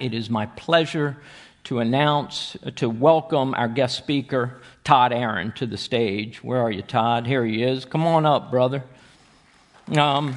It 0.00 0.12
is 0.12 0.28
my 0.28 0.46
pleasure 0.46 1.18
to 1.64 1.78
announce, 1.78 2.56
to 2.74 2.90
welcome 2.90 3.54
our 3.54 3.68
guest 3.68 3.96
speaker, 3.96 4.60
Todd 4.82 5.12
Ahrend, 5.12 5.54
to 5.54 5.66
the 5.66 5.76
stage. 5.76 6.42
Where 6.42 6.58
are 6.58 6.70
you, 6.72 6.82
Todd? 6.82 7.28
Here 7.28 7.44
he 7.44 7.62
is. 7.62 7.84
Come 7.84 8.04
on 8.04 8.26
up, 8.26 8.50
brother. 8.50 8.82
Um, 9.96 10.34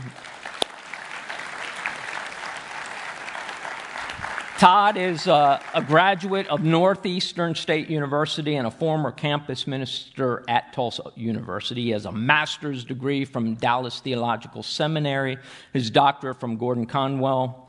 Todd 4.59 4.95
is 4.95 5.27
uh, 5.27 5.59
a 5.73 5.81
graduate 5.81 6.45
of 6.49 6.63
Northeastern 6.63 7.55
State 7.55 7.89
University 7.89 8.57
and 8.57 8.67
a 8.67 8.71
former 8.71 9.11
campus 9.11 9.65
minister 9.65 10.43
at 10.47 10.71
Tulsa 10.71 11.11
University. 11.15 11.81
He 11.81 11.89
has 11.89 12.05
a 12.05 12.11
master's 12.11 12.85
degree 12.85 13.25
from 13.25 13.55
Dallas 13.55 14.01
Theological 14.01 14.61
Seminary, 14.61 15.39
his 15.73 15.89
doctorate 15.89 16.39
from 16.39 16.57
Gordon 16.57 16.85
Conwell 16.85 17.66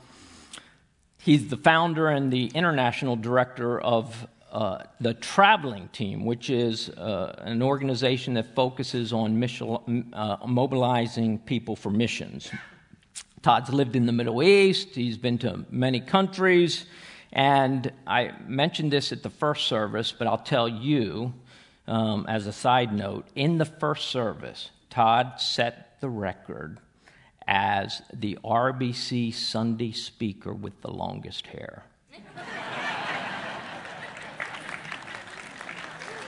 He's 1.18 1.48
the 1.48 1.56
founder 1.56 2.08
and 2.08 2.32
the 2.32 2.46
international 2.54 3.16
director 3.16 3.80
of 3.80 4.26
uh, 4.52 4.84
the 5.00 5.14
Traveling 5.14 5.88
Team, 5.88 6.24
which 6.24 6.48
is 6.48 6.88
uh, 6.90 7.34
an 7.40 7.60
organization 7.60 8.34
that 8.34 8.54
focuses 8.54 9.12
on 9.12 9.38
mission, 9.38 10.10
uh, 10.12 10.36
mobilizing 10.46 11.38
people 11.40 11.76
for 11.76 11.90
missions. 11.90 12.50
Todd's 13.42 13.70
lived 13.70 13.94
in 13.94 14.06
the 14.06 14.12
Middle 14.12 14.42
East, 14.42 14.94
he's 14.94 15.18
been 15.18 15.38
to 15.38 15.64
many 15.70 16.00
countries, 16.00 16.86
and 17.32 17.92
I 18.06 18.32
mentioned 18.46 18.92
this 18.92 19.12
at 19.12 19.22
the 19.22 19.30
first 19.30 19.66
service, 19.66 20.12
but 20.16 20.26
I'll 20.26 20.38
tell 20.38 20.68
you 20.68 21.34
um, 21.86 22.24
as 22.28 22.46
a 22.46 22.52
side 22.52 22.92
note 22.92 23.28
in 23.34 23.58
the 23.58 23.64
first 23.64 24.08
service, 24.08 24.70
Todd 24.88 25.34
set 25.40 26.00
the 26.00 26.08
record 26.08 26.78
as 27.48 28.02
the 28.12 28.38
RBC 28.44 29.32
Sunday 29.32 29.92
speaker 29.92 30.52
with 30.52 30.78
the 30.82 30.90
longest 30.90 31.46
hair. 31.46 31.82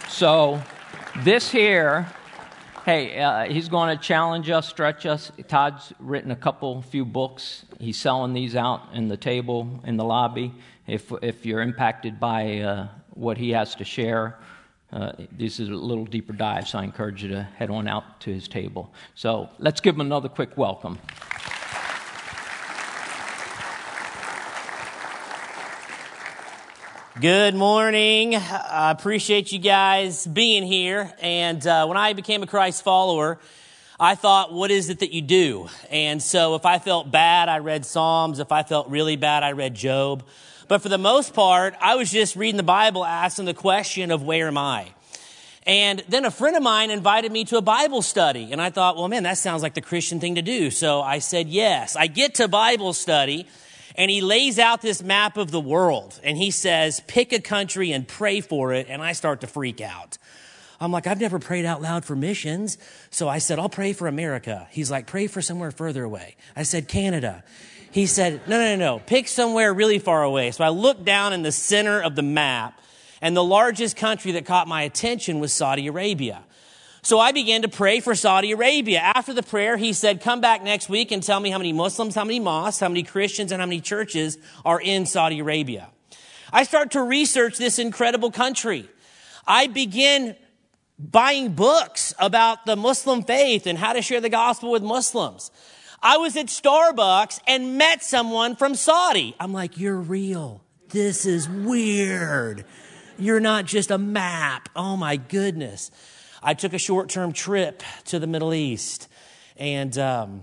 so, 0.09 0.63
this 1.19 1.51
here, 1.51 2.07
hey, 2.87 3.21
uh, 3.21 3.45
he's 3.45 3.69
going 3.69 3.97
to 3.97 4.03
challenge 4.03 4.49
us, 4.49 4.67
stretch 4.67 5.05
us. 5.05 5.31
Todd's 5.47 5.93
written 5.99 6.31
a 6.31 6.37
couple, 6.37 6.81
few 6.81 7.05
books. 7.05 7.67
He's 7.79 7.99
selling 7.99 8.33
these 8.33 8.57
out 8.57 8.89
in 8.95 9.09
the 9.09 9.19
table 9.19 9.81
in 9.85 9.99
the 9.99 10.05
lobby. 10.05 10.55
If, 10.87 11.13
if 11.23 11.45
you're 11.45 11.61
impacted 11.61 12.19
by 12.19 12.61
uh, 12.61 12.89
what 13.11 13.37
he 13.37 13.51
has 13.51 13.75
to 13.75 13.85
share, 13.85 14.39
uh, 14.93 15.13
this 15.31 15.61
is 15.61 15.69
a 15.69 15.75
little 15.75 16.05
deeper 16.05 16.33
dive, 16.33 16.69
so 16.69 16.79
I 16.79 16.85
encourage 16.85 17.23
you 17.23 17.29
to 17.31 17.43
head 17.43 17.71
on 17.71 17.87
out 17.87 18.21
to 18.21 18.33
his 18.33 18.49
table. 18.49 18.93
So 19.15 19.49
let's 19.59 19.81
give 19.81 19.95
him 19.95 20.01
another 20.01 20.29
quick 20.29 20.57
welcome. 20.57 20.99
Good 27.21 27.55
morning. 27.55 28.35
I 28.35 28.91
appreciate 28.91 29.53
you 29.53 29.59
guys 29.59 30.27
being 30.27 30.63
here. 30.63 31.13
And 31.21 31.65
uh, 31.67 31.87
when 31.87 31.99
I 31.99 32.15
became 32.15 32.43
a 32.43 32.47
Christ 32.47 32.83
follower, 32.83 33.39
I 33.99 34.15
thought, 34.15 34.55
what 34.55 34.71
is 34.71 34.89
it 34.89 35.01
that 35.01 35.13
you 35.13 35.21
do? 35.21 35.69
And 35.91 36.23
so 36.23 36.55
if 36.55 36.65
I 36.65 36.79
felt 36.79 37.11
bad, 37.11 37.51
I 37.51 37.59
read 37.59 37.85
Psalms. 37.85 38.39
If 38.39 38.53
I 38.53 38.63
felt 38.63 38.89
really 38.89 39.17
bad, 39.17 39.43
I 39.43 39.53
read 39.53 39.75
Job. 39.75 40.23
But 40.71 40.83
for 40.83 40.89
the 40.89 40.99
most 40.99 41.35
part, 41.35 41.75
I 41.81 41.97
was 41.97 42.13
just 42.13 42.37
reading 42.37 42.57
the 42.57 42.63
Bible, 42.63 43.05
asking 43.05 43.47
the 43.47 43.55
question 43.55 44.13
of 44.13 44.23
where 44.23 44.47
am 44.47 44.57
I? 44.57 44.87
And 45.67 46.01
then 46.09 46.25
a 46.25 46.31
friend 46.31 46.57
of 46.57 46.63
mine 46.63 46.93
invited 46.93 47.33
me 47.33 47.45
to 47.47 47.57
a 47.57 47.61
Bible 47.61 48.03
study. 48.03 48.53
And 48.53 48.63
I 48.63 48.71
thought, 48.71 48.97
well, 48.97 49.09
man, 49.09 49.25
that 49.25 49.37
sounds 49.37 49.65
like 49.65 49.75
the 49.75 49.81
Christian 49.81 50.21
thing 50.21 50.37
to 50.37 50.43
do. 50.43 50.71
So 50.71 51.03
I 51.03 51.19
said 51.19 51.49
yes. 51.49 51.97
I 51.97 52.07
get 52.07 52.37
to 52.37 52.47
Bible 52.47 52.93
study 52.93 53.49
and 53.97 54.13
he 54.13 54.21
lays 54.21 54.61
out 54.61 54.81
this 54.81 55.03
map 55.03 55.39
of 55.39 55.51
the 55.51 55.59
world 55.59 56.21
and 56.23 56.39
he 56.39 56.53
says, 56.53 57.03
pick 57.09 57.33
a 57.33 57.41
country 57.41 57.91
and 57.91 58.07
pray 58.07 58.41
for 58.41 58.73
it. 58.73 58.87
And 58.89 59.03
I 59.03 59.11
start 59.11 59.41
to 59.41 59.49
freak 59.49 59.81
out. 59.81 60.19
I'm 60.81 60.93
like, 60.93 61.09
I've 61.09 61.21
never 61.21 61.41
prayed 61.41 61.65
out 61.65 61.83
loud 61.83 62.05
for 62.05 62.15
missions. 62.15 62.79
So 63.11 63.29
I 63.29 63.39
said, 63.39 63.59
I'll 63.59 63.69
pray 63.69 63.93
for 63.93 64.07
America. 64.07 64.69
He's 64.71 64.89
like, 64.89 65.09
pray 65.09 65.27
for 65.27 65.43
somewhere 65.43 65.73
further 65.73 66.05
away. 66.05 66.37
I 66.55 66.63
said, 66.63 66.87
Canada. 66.87 67.43
He 67.93 68.07
said, 68.07 68.41
no, 68.47 68.59
no, 68.59 68.77
no, 68.77 68.77
no, 68.77 68.99
pick 69.01 69.27
somewhere 69.27 69.75
really 69.75 69.99
far 69.99 70.23
away. 70.23 70.53
So 70.53 70.63
I 70.63 70.69
looked 70.69 71.05
down 71.05 71.33
in 71.33 71.43
the 71.43 71.53
center 71.53 72.01
of 72.01 72.15
the 72.15 72.23
map, 72.23 72.81
and 73.21 73.37
the 73.37 73.45
largest 73.45 73.97
country 73.97 74.33
that 74.33 74.47
caught 74.47 74.69
my 74.69 74.83
attention 74.83 75.41
was 75.41 75.53
Saudi 75.53 75.89
Arabia. 75.89 76.45
So 77.03 77.19
I 77.19 77.33
began 77.33 77.63
to 77.63 77.69
pray 77.69 78.01
for 78.01 78.15
Saudi 78.15 78.53
Arabia. 78.53 79.01
After 79.01 79.33
the 79.33 79.43
prayer, 79.43 79.77
he 79.77 79.93
said, 79.93 80.21
come 80.21 80.41
back 80.41 80.63
next 80.63 80.89
week 80.89 81.11
and 81.13 81.23
tell 81.23 81.41
me 81.41 81.51
how 81.51 81.59
many 81.59 81.73
Muslims, 81.73 82.15
how 82.15 82.25
many 82.25 82.39
mosques, 82.39 82.79
how 82.79 82.89
many 82.89 83.03
Christians, 83.03 83.53
and 83.53 83.61
how 83.61 83.67
many 83.67 83.81
churches 83.81 84.39
are 84.65 84.81
in 84.81 85.07
Saudi 85.07 85.41
Arabia. 85.41 85.89
I 86.53 86.65
start 86.65 86.91
to 86.93 87.03
research 87.03 87.59
this 87.59 87.79
incredible 87.79 88.31
country. 88.31 88.89
I 89.47 89.67
begin 89.67 90.37
buying 90.99 91.55
books 91.55 92.15
about 92.19 92.67
the 92.67 92.77
Muslim 92.77 93.23
faith 93.23 93.67
and 93.67 93.79
how 93.79 93.95
to 93.95 94.03
share 94.03 94.21
the 94.21 94.29
gospel 94.29 94.71
with 94.71 94.83
Muslims. 94.83 95.51
I 96.03 96.17
was 96.17 96.35
at 96.37 96.47
Starbucks 96.47 97.41
and 97.47 97.77
met 97.77 98.03
someone 98.03 98.57
from 98.57 98.75
Saudi. 98.75 99.35
I'm 99.39 99.53
like, 99.53 99.79
you're 99.79 99.99
real. 99.99 100.63
This 100.89 101.27
is 101.27 101.47
weird. 101.47 102.65
You're 103.19 103.41
not 103.41 103.67
just 103.67 103.91
a 103.91 103.99
map. 103.99 104.71
Oh 104.75 104.97
my 104.97 105.17
goodness. 105.17 105.91
I 106.43 106.55
took 106.55 106.73
a 106.73 106.79
short 106.79 107.11
term 107.11 107.35
trip 107.35 107.83
to 108.07 108.19
the 108.19 108.27
Middle 108.27 108.55
East. 108.55 109.09
And 109.59 109.97
um, 109.99 110.41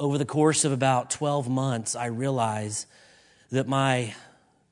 over 0.00 0.18
the 0.18 0.24
course 0.24 0.64
of 0.64 0.72
about 0.72 1.10
12 1.10 1.48
months, 1.48 1.94
I 1.94 2.06
realized 2.06 2.86
that 3.52 3.68
my 3.68 4.14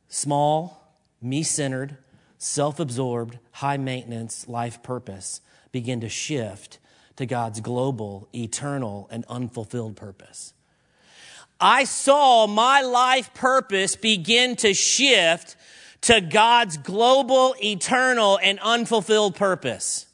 small, 0.08 0.96
me 1.22 1.44
centered, 1.44 1.96
self 2.38 2.80
absorbed, 2.80 3.38
high 3.52 3.76
maintenance 3.76 4.48
life 4.48 4.82
purpose 4.82 5.40
began 5.70 6.00
to 6.00 6.08
shift 6.08 6.78
to 7.16 7.26
God's 7.26 7.60
global, 7.60 8.28
eternal, 8.34 9.08
and 9.10 9.24
unfulfilled 9.28 9.96
purpose. 9.96 10.52
I 11.60 11.84
saw 11.84 12.46
my 12.46 12.82
life 12.82 13.32
purpose 13.32 13.96
begin 13.96 14.56
to 14.56 14.74
shift 14.74 15.56
to 16.02 16.20
God's 16.20 16.76
global, 16.76 17.54
eternal, 17.62 18.38
and 18.42 18.58
unfulfilled 18.60 19.34
purpose. 19.34 20.06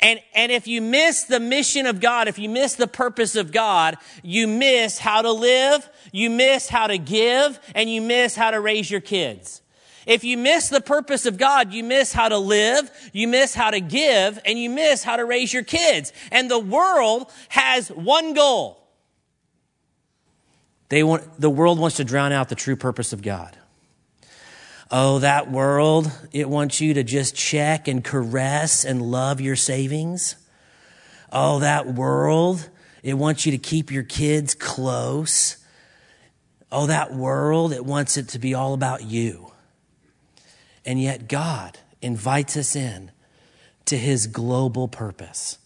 And, 0.00 0.20
and 0.34 0.52
if 0.52 0.66
you 0.66 0.80
miss 0.80 1.24
the 1.24 1.40
mission 1.40 1.86
of 1.86 2.00
God, 2.00 2.28
if 2.28 2.38
you 2.38 2.48
miss 2.48 2.74
the 2.74 2.86
purpose 2.86 3.34
of 3.34 3.50
God, 3.50 3.96
you 4.22 4.46
miss 4.46 4.98
how 4.98 5.22
to 5.22 5.32
live, 5.32 5.88
you 6.12 6.30
miss 6.30 6.68
how 6.68 6.86
to 6.86 6.98
give, 6.98 7.58
and 7.74 7.90
you 7.90 8.00
miss 8.00 8.36
how 8.36 8.50
to 8.50 8.60
raise 8.60 8.90
your 8.90 9.00
kids. 9.00 9.60
If 10.08 10.24
you 10.24 10.38
miss 10.38 10.70
the 10.70 10.80
purpose 10.80 11.26
of 11.26 11.36
God, 11.36 11.74
you 11.74 11.84
miss 11.84 12.14
how 12.14 12.30
to 12.30 12.38
live, 12.38 12.90
you 13.12 13.28
miss 13.28 13.54
how 13.54 13.70
to 13.70 13.78
give, 13.78 14.40
and 14.46 14.58
you 14.58 14.70
miss 14.70 15.04
how 15.04 15.16
to 15.16 15.24
raise 15.26 15.52
your 15.52 15.62
kids. 15.62 16.14
And 16.32 16.50
the 16.50 16.58
world 16.58 17.30
has 17.50 17.90
one 17.90 18.32
goal. 18.32 18.82
They 20.88 21.02
want, 21.02 21.38
the 21.38 21.50
world 21.50 21.78
wants 21.78 21.98
to 21.98 22.04
drown 22.04 22.32
out 22.32 22.48
the 22.48 22.54
true 22.54 22.74
purpose 22.74 23.12
of 23.12 23.20
God. 23.20 23.54
Oh, 24.90 25.18
that 25.18 25.50
world, 25.50 26.10
it 26.32 26.48
wants 26.48 26.80
you 26.80 26.94
to 26.94 27.02
just 27.02 27.36
check 27.36 27.86
and 27.86 28.02
caress 28.02 28.86
and 28.86 29.02
love 29.02 29.42
your 29.42 29.56
savings. 29.56 30.36
Oh, 31.30 31.58
that 31.58 31.86
world, 31.86 32.66
it 33.02 33.12
wants 33.12 33.44
you 33.44 33.52
to 33.52 33.58
keep 33.58 33.92
your 33.92 34.04
kids 34.04 34.54
close. 34.54 35.58
Oh, 36.72 36.86
that 36.86 37.12
world, 37.12 37.74
it 37.74 37.84
wants 37.84 38.16
it 38.16 38.28
to 38.28 38.38
be 38.38 38.54
all 38.54 38.72
about 38.72 39.04
you. 39.04 39.52
And 40.88 40.98
yet 40.98 41.28
God 41.28 41.78
invites 42.00 42.56
us 42.56 42.74
in 42.74 43.10
to 43.84 43.98
his 43.98 44.26
global 44.26 44.88
purpose. 44.88 45.58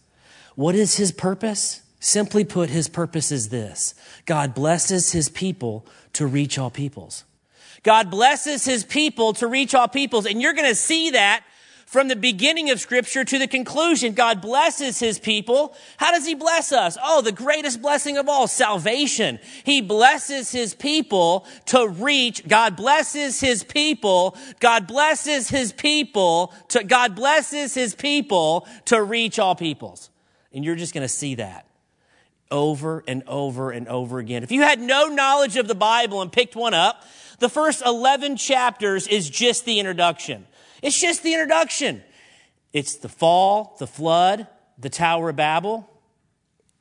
What 0.55 0.75
is 0.75 0.97
his 0.97 1.13
purpose? 1.13 1.81
Simply 2.01 2.43
put, 2.43 2.69
his 2.69 2.89
purpose 2.89 3.31
is 3.31 3.47
this 3.47 3.95
God 4.25 4.53
blesses 4.53 5.13
his 5.13 5.29
people 5.29 5.85
to 6.11 6.27
reach 6.27 6.59
all 6.59 6.69
peoples. 6.69 7.23
God 7.83 8.11
blesses 8.11 8.65
his 8.65 8.83
people 8.83 9.31
to 9.35 9.47
reach 9.47 9.73
all 9.73 9.87
peoples. 9.87 10.25
And 10.25 10.41
you're 10.41 10.51
going 10.51 10.67
to 10.67 10.75
see 10.75 11.11
that 11.11 11.45
from 11.93 12.07
the 12.07 12.15
beginning 12.15 12.71
of 12.71 12.79
scripture 12.79 13.23
to 13.23 13.37
the 13.37 13.47
conclusion, 13.47 14.13
God 14.13 14.41
blesses 14.41 14.97
his 14.97 15.19
people. 15.19 15.75
How 15.97 16.09
does 16.09 16.25
he 16.25 16.33
bless 16.33 16.71
us? 16.71 16.97
Oh, 17.01 17.21
the 17.21 17.31
greatest 17.31 17.83
blessing 17.83 18.17
of 18.17 18.27
all, 18.27 18.47
salvation. 18.47 19.37
He 19.63 19.79
blesses 19.79 20.51
his 20.51 20.73
people 20.73 21.45
to 21.67 21.87
reach. 21.87 22.47
God 22.47 22.75
blesses 22.75 23.39
his 23.39 23.63
people. 23.63 24.35
God 24.59 24.87
blesses 24.87 25.49
his 25.49 25.71
people 25.71 26.51
to, 26.69 26.83
God 26.83 27.15
blesses 27.15 27.75
his 27.75 27.93
people 27.93 28.67
to 28.85 29.01
reach 29.03 29.37
all 29.37 29.53
peoples. 29.53 30.09
And 30.51 30.65
you're 30.65 30.75
just 30.75 30.95
going 30.95 31.03
to 31.03 31.07
see 31.07 31.35
that 31.35 31.67
over 32.49 33.03
and 33.07 33.21
over 33.27 33.69
and 33.69 33.87
over 33.87 34.17
again. 34.17 34.41
If 34.41 34.51
you 34.51 34.61
had 34.61 34.79
no 34.79 35.09
knowledge 35.09 35.57
of 35.57 35.67
the 35.67 35.75
Bible 35.75 36.23
and 36.23 36.31
picked 36.31 36.55
one 36.55 36.73
up, 36.73 37.03
the 37.37 37.49
first 37.49 37.85
11 37.85 38.37
chapters 38.37 39.07
is 39.07 39.29
just 39.29 39.65
the 39.65 39.79
introduction. 39.79 40.47
It's 40.83 40.99
just 40.99 41.23
the 41.23 41.33
introduction. 41.33 42.03
It's 42.73 42.97
the 42.97 43.07
fall, 43.07 43.77
the 43.79 43.87
flood, 43.87 44.47
the 44.77 44.89
Tower 44.89 45.29
of 45.29 45.37
Babel. 45.37 45.89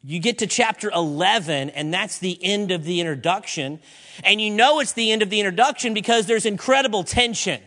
You 0.03 0.19
get 0.19 0.39
to 0.39 0.49
chapter 0.49 0.91
11, 0.93 1.71
and 1.71 1.95
that's 1.95 2.19
the 2.19 2.37
end 2.43 2.73
of 2.73 2.83
the 2.83 3.01
introduction. 3.01 3.79
And 4.25 4.41
you 4.41 4.51
know 4.51 4.81
it's 4.81 4.95
the 4.95 5.13
end 5.13 5.23
of 5.23 5.31
the 5.31 5.39
introduction 5.39 5.95
because 5.95 6.27
there's 6.27 6.45
incredible 6.45 7.05
tension. 7.05 7.61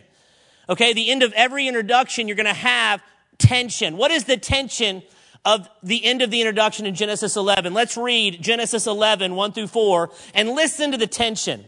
Okay, 0.68 0.92
the 0.92 1.10
end 1.10 1.22
of 1.22 1.32
every 1.32 1.66
introduction, 1.68 2.28
you're 2.28 2.36
going 2.36 2.44
to 2.44 2.52
have 2.52 3.02
tension. 3.38 3.96
What 3.96 4.10
is 4.10 4.24
the 4.24 4.36
tension 4.36 5.02
of 5.46 5.66
the 5.82 6.04
end 6.04 6.20
of 6.20 6.30
the 6.30 6.42
introduction 6.42 6.84
in 6.84 6.94
Genesis 6.94 7.36
11? 7.36 7.72
Let's 7.72 7.96
read 7.96 8.42
Genesis 8.42 8.86
11, 8.86 9.34
1 9.34 9.52
through 9.52 9.68
4, 9.68 10.10
and 10.34 10.50
listen 10.50 10.90
to 10.90 10.98
the 10.98 11.06
tension. 11.06 11.64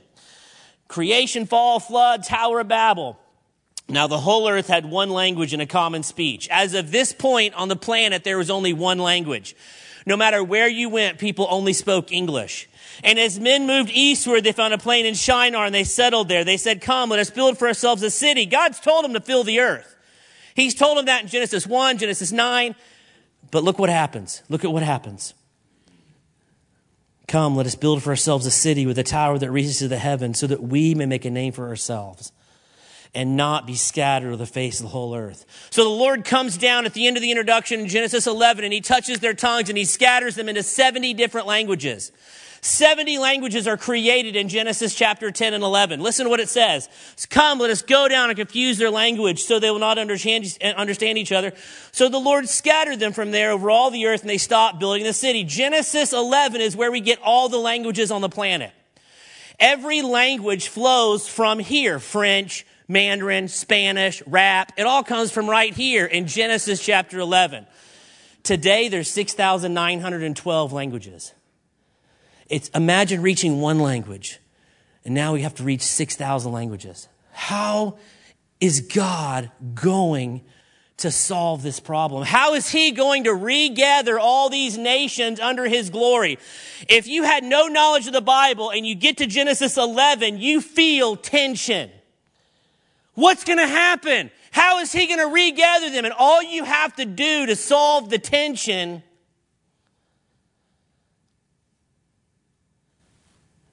Creation, 0.89 1.47
fall, 1.47 1.81
flood, 1.81 2.25
Tower 2.25 2.61
of 2.61 2.69
Babel. 2.69 3.19
Now 3.89 4.07
the 4.07 4.19
whole 4.19 4.49
earth 4.49 4.69
had 4.69 4.85
one 4.85 5.11
language 5.11 5.53
and 5.53 5.63
a 5.63 5.67
common 5.67 6.03
speech. 6.03 6.47
As 6.51 6.75
of 6.75 6.91
this 6.91 7.13
point 7.13 7.55
on 7.55 7.69
the 7.69 7.77
planet, 7.77 8.23
there 8.23 8.37
was 8.37 8.51
only 8.51 8.75
one 8.75 8.99
language. 8.99 9.57
No 10.05 10.17
matter 10.17 10.45
where 10.45 10.69
you 10.69 10.89
went, 10.89 11.19
people 11.19 11.47
only 11.49 11.73
spoke 11.73 12.13
English. 12.13 12.69
And 13.03 13.19
as 13.19 13.41
men 13.41 13.67
moved 13.67 13.91
eastward, 13.91 14.45
they 14.45 14.53
found 14.53 14.75
a 14.75 14.79
plain 14.79 15.07
in 15.07 15.15
Shinar 15.15 15.65
and 15.65 15.75
they 15.75 15.85
settled 15.85 16.29
there. 16.29 16.45
They 16.45 16.57
said, 16.57 16.81
come, 16.81 17.11
let 17.11 17.19
us 17.19 17.31
build 17.31 17.59
for 17.59 17.69
ourselves 17.69 18.03
a 18.03 18.11
city. 18.11 18.45
God's 18.45 18.81
told 18.81 19.05
them 19.05 19.15
to 19.15 19.21
fill 19.21 19.45
the 19.45 19.61
earth. 19.61 19.97
He's 20.55 20.75
told 20.75 20.99
them 20.99 21.07
that 21.07 21.23
in 21.23 21.29
Genesis 21.29 21.67
1, 21.67 21.99
Genesis 21.99 22.33
9. 22.33 22.75
But 23.51 23.65
look 23.65 23.79
what 23.79 23.89
happens. 23.89 24.43
Look 24.49 24.65
at 24.65 24.73
what 24.73 24.83
happens. 24.83 25.35
Come, 27.27 27.57
let 27.57 27.67
us 27.67 27.75
build 27.75 28.03
for 28.03 28.11
ourselves 28.11 28.45
a 28.47 28.51
city 28.51 28.87
with 28.87 28.99
a 28.99 29.03
tower 29.03 29.39
that 29.39 29.51
reaches 29.51 29.79
to 29.79 29.89
the 29.89 29.99
heavens 29.99 30.39
so 30.39 30.47
that 30.47 30.63
we 30.63 30.95
may 30.95 31.07
make 31.07 31.25
a 31.25 31.31
name 31.31 31.53
for 31.53 31.69
ourselves 31.69 32.33
and 33.15 33.37
not 33.37 33.67
be 33.67 33.75
scattered 33.75 34.29
over 34.29 34.37
the 34.37 34.47
face 34.47 34.81
of 34.81 34.85
the 34.85 34.91
whole 34.91 35.15
earth. 35.15 35.47
So 35.71 35.85
the 35.85 35.91
Lord 35.91 36.25
comes 36.25 36.59
down 36.59 36.87
at 36.87 36.95
the 36.95 37.07
end 37.07 37.17
of 37.17 37.23
the 37.23 37.31
introduction 37.31 37.81
in 37.81 37.89
Genesis 37.89 38.27
11 38.27 38.65
and 38.65 38.73
he 38.73 38.81
touches 38.81 39.21
their 39.21 39.35
tongues 39.35 39.69
and 39.69 39.79
he 39.79 39.85
scatters 39.85 40.35
them 40.35 40.49
into 40.49 40.63
70 40.63 41.15
different 41.15 41.47
languages. 41.47 42.13
70 42.61 43.19
languages 43.19 43.69
are 43.69 43.77
created 43.77 44.35
in 44.35 44.49
Genesis 44.49 44.95
chapter 44.95 45.31
10 45.31 45.55
and 45.55 45.63
11. 45.63 46.01
Listen 46.01 46.25
to 46.25 46.31
what 46.31 46.41
it 46.41 46.49
says. 46.49 46.89
Come, 47.31 47.59
let 47.61 47.71
us 47.71 47.83
go 47.83 48.09
down 48.09 48.31
and 48.31 48.37
confuse 48.37 48.79
their 48.79 48.91
language 48.91 49.45
so 49.45 49.59
they 49.59 49.71
will 49.71 49.79
not 49.79 49.99
understand, 49.99 50.45
each 50.45 51.33
other. 51.33 51.53
So 51.93 52.09
the 52.09 52.19
Lord 52.19 52.49
scattered 52.49 52.99
them 52.99 53.13
from 53.13 53.31
there 53.31 53.53
over 53.53 53.71
all 53.71 53.91
the 53.91 54.07
earth 54.07 54.23
and 54.23 54.31
they 54.31 54.39
stopped 54.39 54.81
building 54.81 55.05
the 55.05 55.13
city. 55.13 55.45
Genesis 55.45 56.13
11 56.13 56.61
is 56.61 56.77
where 56.77 56.91
we 56.91 57.01
get 57.01 57.21
all 57.23 57.49
the 57.49 57.59
languages 57.59 58.11
on 58.11 58.21
the 58.21 58.29
planet. 58.29 58.73
Every 59.61 60.03
language 60.03 60.69
flows 60.69 61.29
from 61.29 61.59
here. 61.59 61.99
French, 61.99 62.67
Mandarin, 62.89 63.49
Spanish, 63.49 64.23
rap. 64.27 64.73
It 64.79 64.87
all 64.87 65.05
comes 65.05 65.31
from 65.31 65.49
right 65.49 65.75
here 65.75 66.07
in 66.07 66.27
Genesis 66.27 66.83
chapter 66.83 67.19
11. 67.19 67.67
Today, 68.43 68.89
there's 68.89 69.11
6,912 69.11 70.73
languages. 70.73 71.35
It's 72.49 72.69
imagine 72.71 73.21
reaching 73.21 73.61
one 73.61 73.79
language, 73.79 74.41
and 75.05 75.15
now 75.15 75.35
we 75.35 75.43
have 75.43 75.55
to 75.57 75.63
reach 75.63 75.83
6,000 75.83 76.51
languages. 76.51 77.09
How 77.33 77.99
is 78.59 78.81
God 78.81 79.51
going 79.75 80.45
to 80.97 81.11
solve 81.11 81.63
this 81.63 81.81
problem? 81.81 82.25
How 82.25 82.55
is 82.55 82.71
he 82.71 82.91
going 82.91 83.25
to 83.25 83.35
regather 83.35 84.19
all 84.19 84.49
these 84.49 84.79
nations 84.79 85.39
under 85.41 85.67
his 85.67 85.91
glory? 85.91 86.39
If 86.89 87.07
you 87.07 87.25
had 87.25 87.45
no 87.45 87.67
knowledge 87.67 88.07
of 88.07 88.15
the 88.15 88.23
Bible 88.23 88.71
and 88.71 88.87
you 88.87 88.95
get 88.95 89.19
to 89.19 89.27
Genesis 89.27 89.77
11, 89.77 90.39
you 90.39 90.63
feel 90.63 91.17
tension. 91.17 91.91
What's 93.19 93.43
going 93.43 93.59
to 93.59 93.67
happen? 93.67 94.31
How 94.53 94.79
is 94.79 94.93
he 94.93 95.09
going 95.09 95.19
to 95.19 95.27
regather 95.27 95.91
them? 95.91 96.05
And 96.05 96.15
all 96.17 96.41
you 96.41 96.63
have 96.63 96.95
to 96.95 97.05
do 97.05 97.47
to 97.47 97.57
solve 97.57 98.11
the 98.11 98.19
tension 98.19 99.03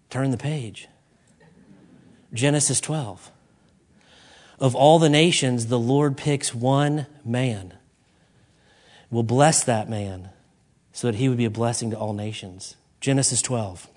turn 0.09 0.31
the 0.31 0.38
page. 0.38 0.88
Genesis 2.33 2.81
12. 2.81 3.30
Of 4.59 4.74
all 4.74 4.97
the 4.97 5.09
nations, 5.09 5.68
the 5.68 5.77
Lord 5.77 6.18
picks 6.18 6.56
one 6.56 7.06
man. 7.24 7.75
Will 9.12 9.21
bless 9.21 9.63
that 9.63 9.88
man 9.88 10.30
so 10.92 11.06
that 11.06 11.18
he 11.18 11.30
would 11.30 11.38
be 11.38 11.45
a 11.45 11.51
blessing 11.51 11.92
to 11.92 12.00
all 12.00 12.13
nations. 12.13 12.77
Genesis 13.00 13.44
12. 13.44 13.89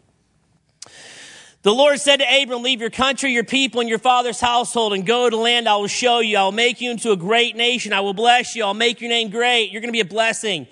The 1.63 1.75
Lord 1.75 1.99
said 1.99 2.19
to 2.19 2.43
Abram, 2.43 2.63
leave 2.63 2.81
your 2.81 2.91
country, 2.91 3.33
your 3.33 3.45
people, 3.45 3.81
and 3.81 3.89
your 3.89 3.99
father's 3.99 4.41
household 4.41 4.93
and 4.93 5.05
go 5.05 5.29
to 5.29 5.37
land 5.37 5.69
I 5.69 5.77
will 5.77 5.89
show 5.89 6.21
you. 6.21 6.39
I 6.39 6.45
will 6.45 6.53
make 6.53 6.81
you 6.81 6.91
into 6.91 7.11
a 7.11 7.17
great 7.17 7.57
nation. 7.57 7.93
I 7.93 8.01
will 8.01 8.15
bless 8.15 8.55
you. 8.55 8.65
I'll 8.65 8.75
make 8.75 9.01
your 9.01 9.11
name 9.11 9.31
great. 9.31 9.73
You're 9.73 9.81
going 9.81 9.89
to 9.89 9.93
be 9.93 10.01
a 10.01 10.05
blessing. 10.05 10.69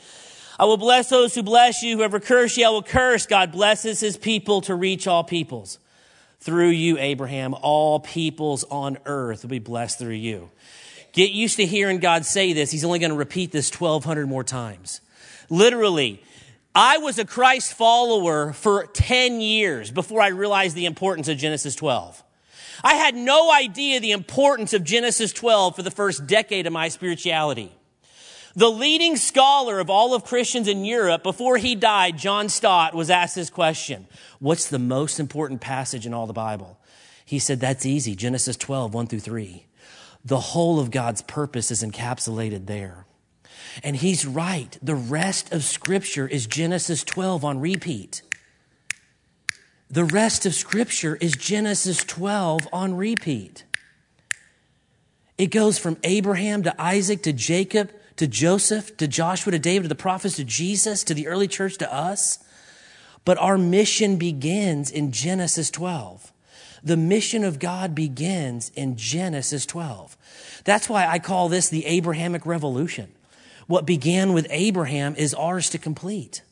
I 0.59 0.65
will 0.65 0.77
bless 0.77 1.11
those 1.11 1.35
who 1.35 1.43
bless 1.43 1.83
you. 1.83 1.97
Whoever 1.97 2.21
curse 2.21 2.56
you, 2.56 2.67
I 2.67 2.71
will 2.71 2.85
curse. 2.85 3.27
God 3.27 3.50
blesses 3.50 3.99
his 3.99 4.17
people 4.17 4.61
to 4.62 4.75
reach 4.75 5.09
all 5.09 5.25
peoples. 5.25 5.79
Through 6.41 6.71
you, 6.71 6.99
Abraham, 6.99 7.55
all 7.55 7.99
peoples 7.99 8.62
on 8.71 8.99
earth 9.06 9.43
will 9.43 9.50
be 9.50 9.59
blessed 9.59 9.99
through 9.99 10.15
you. 10.15 10.50
Get 11.12 11.33
used 11.33 11.56
to 11.56 11.67
hearing 11.67 11.99
God 11.99 12.25
say 12.25 12.53
this. 12.53 12.71
He's 12.71 12.85
only 12.85 13.00
going 13.00 13.11
to 13.11 13.17
repeat 13.17 13.50
this 13.50 13.71
1200 13.71 14.29
more 14.29 14.44
times. 14.44 15.00
Literally, 15.50 16.23
I 16.78 16.99
was 16.99 17.19
a 17.19 17.25
Christ 17.25 17.73
follower 17.73 18.52
for 18.52 18.84
10 18.84 19.40
years 19.40 19.90
before 19.90 20.20
I 20.20 20.28
realized 20.28 20.76
the 20.76 20.84
importance 20.84 21.26
of 21.26 21.38
Genesis 21.38 21.75
12. 21.75 22.23
I 22.84 22.96
had 22.96 23.14
no 23.14 23.50
idea 23.50 23.99
the 23.99 24.11
importance 24.11 24.75
of 24.75 24.84
Genesis 24.84 25.32
12 25.32 25.75
for 25.75 25.82
the 25.82 25.90
first 25.90 26.26
decade 26.26 26.67
of 26.67 26.75
my 26.75 26.88
spirituality. 26.88 27.73
The 28.55 28.69
leading 28.69 29.17
scholar 29.17 29.81
of 29.81 29.88
all 29.88 30.12
of 30.14 30.26
Christians 30.26 30.69
in 30.69 30.84
Europe, 30.84 31.23
before 31.23 31.56
he 31.56 31.75
died, 31.75 32.19
John 32.19 32.50
Stott, 32.50 32.94
was 32.94 33.08
asked 33.08 33.37
this 33.37 33.49
question 33.49 34.06
What's 34.38 34.69
the 34.69 34.78
most 34.78 35.19
important 35.19 35.62
passage 35.62 36.05
in 36.05 36.12
all 36.12 36.26
the 36.26 36.34
Bible? 36.34 36.78
He 37.25 37.38
said, 37.38 37.58
That's 37.58 37.87
easy 37.87 38.14
Genesis 38.14 38.58
12, 38.58 38.93
1 38.93 39.06
through 39.06 39.20
3. 39.20 39.64
The 40.26 40.40
whole 40.40 40.78
of 40.78 40.90
God's 40.90 41.23
purpose 41.23 41.70
is 41.70 41.82
encapsulated 41.82 42.67
there. 42.67 43.06
And 43.82 43.97
he's 43.97 44.26
right. 44.26 44.79
The 44.82 44.94
rest 44.94 45.53
of 45.53 45.64
Scripture 45.64 46.26
is 46.26 46.47
Genesis 46.47 47.05
12 47.05 47.44
on 47.44 47.61
repeat. 47.61 48.23
The 49.91 50.05
rest 50.05 50.47
of 50.47 50.55
Scripture 50.55 51.17
is 51.17 51.32
Genesis 51.32 51.99
12 51.99 52.69
on 52.73 52.97
repeat. 52.97 53.64
It 55.38 55.49
goes 55.49 55.79
from 55.79 55.99
Abraham 56.03 56.62
to 56.64 56.82
Isaac 56.82 57.23
to 57.23 57.32
Jacob 57.32 57.91
to 58.17 58.26
Joseph 58.26 58.97
to 58.97 59.06
Joshua 59.06 59.53
to 59.53 59.59
David 59.59 59.85
to 59.85 59.88
the 59.88 59.94
prophets 59.94 60.37
to 60.37 60.44
Jesus 60.44 61.05
to 61.05 61.14
the 61.14 61.29
early 61.29 61.47
church 61.47 61.76
to 61.79 61.93
us. 61.93 62.38
But 63.25 63.38
our 63.38 63.59
mission 63.59 64.17
begins 64.17 64.91
in 64.91 65.12
Genesis 65.12 65.70
12. 65.70 66.32
The 66.82 66.97
mission 66.97 67.44
of 67.44 67.59
God 67.59 67.94
begins 67.94 68.70
in 68.70 68.97
Genesis 68.97 69.67
12. 69.67 70.17
That's 70.64 70.88
why 70.88 71.07
I 71.07 71.19
call 71.19 71.49
this 71.49 71.69
the 71.69 71.85
Abrahamic 71.87 72.47
Revolution. 72.47 73.12
What 73.66 73.87
began 73.87 74.32
with 74.32 74.46
Abraham 74.50 75.16
is 75.16 75.35
ours 75.35 75.70
to 75.70 75.78
complete. 75.78 76.42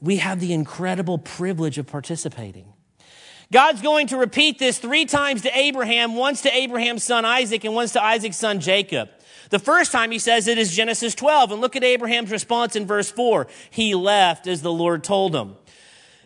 We 0.00 0.16
have 0.16 0.40
the 0.40 0.52
incredible 0.52 1.18
privilege 1.18 1.78
of 1.78 1.86
participating. 1.86 2.72
God's 3.52 3.82
going 3.82 4.08
to 4.08 4.16
repeat 4.16 4.58
this 4.58 4.78
three 4.78 5.04
times 5.04 5.42
to 5.42 5.58
Abraham, 5.58 6.16
once 6.16 6.42
to 6.42 6.54
Abraham's 6.54 7.04
son 7.04 7.24
Isaac, 7.24 7.64
and 7.64 7.74
once 7.74 7.92
to 7.92 8.02
Isaac's 8.02 8.36
son 8.36 8.60
Jacob. 8.60 9.10
The 9.50 9.58
first 9.58 9.92
time 9.92 10.10
he 10.10 10.18
says 10.18 10.48
it 10.48 10.58
is 10.58 10.74
Genesis 10.74 11.14
12, 11.14 11.52
and 11.52 11.60
look 11.60 11.76
at 11.76 11.84
Abraham's 11.84 12.30
response 12.30 12.74
in 12.74 12.86
verse 12.86 13.10
4. 13.10 13.46
He 13.70 13.94
left 13.94 14.46
as 14.46 14.62
the 14.62 14.72
Lord 14.72 15.04
told 15.04 15.36
him. 15.36 15.56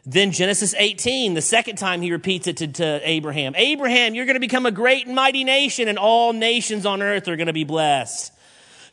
Then 0.06 0.30
Genesis 0.30 0.74
18, 0.78 1.34
the 1.34 1.42
second 1.42 1.76
time 1.76 2.00
he 2.00 2.12
repeats 2.12 2.46
it 2.46 2.56
to, 2.58 2.68
to 2.68 3.00
Abraham. 3.04 3.54
Abraham, 3.56 4.14
you're 4.14 4.24
going 4.24 4.36
to 4.36 4.40
become 4.40 4.64
a 4.64 4.70
great 4.70 5.06
and 5.06 5.14
mighty 5.14 5.44
nation, 5.44 5.88
and 5.88 5.98
all 5.98 6.32
nations 6.32 6.86
on 6.86 7.02
earth 7.02 7.28
are 7.28 7.36
going 7.36 7.48
to 7.48 7.52
be 7.52 7.64
blessed. 7.64 8.32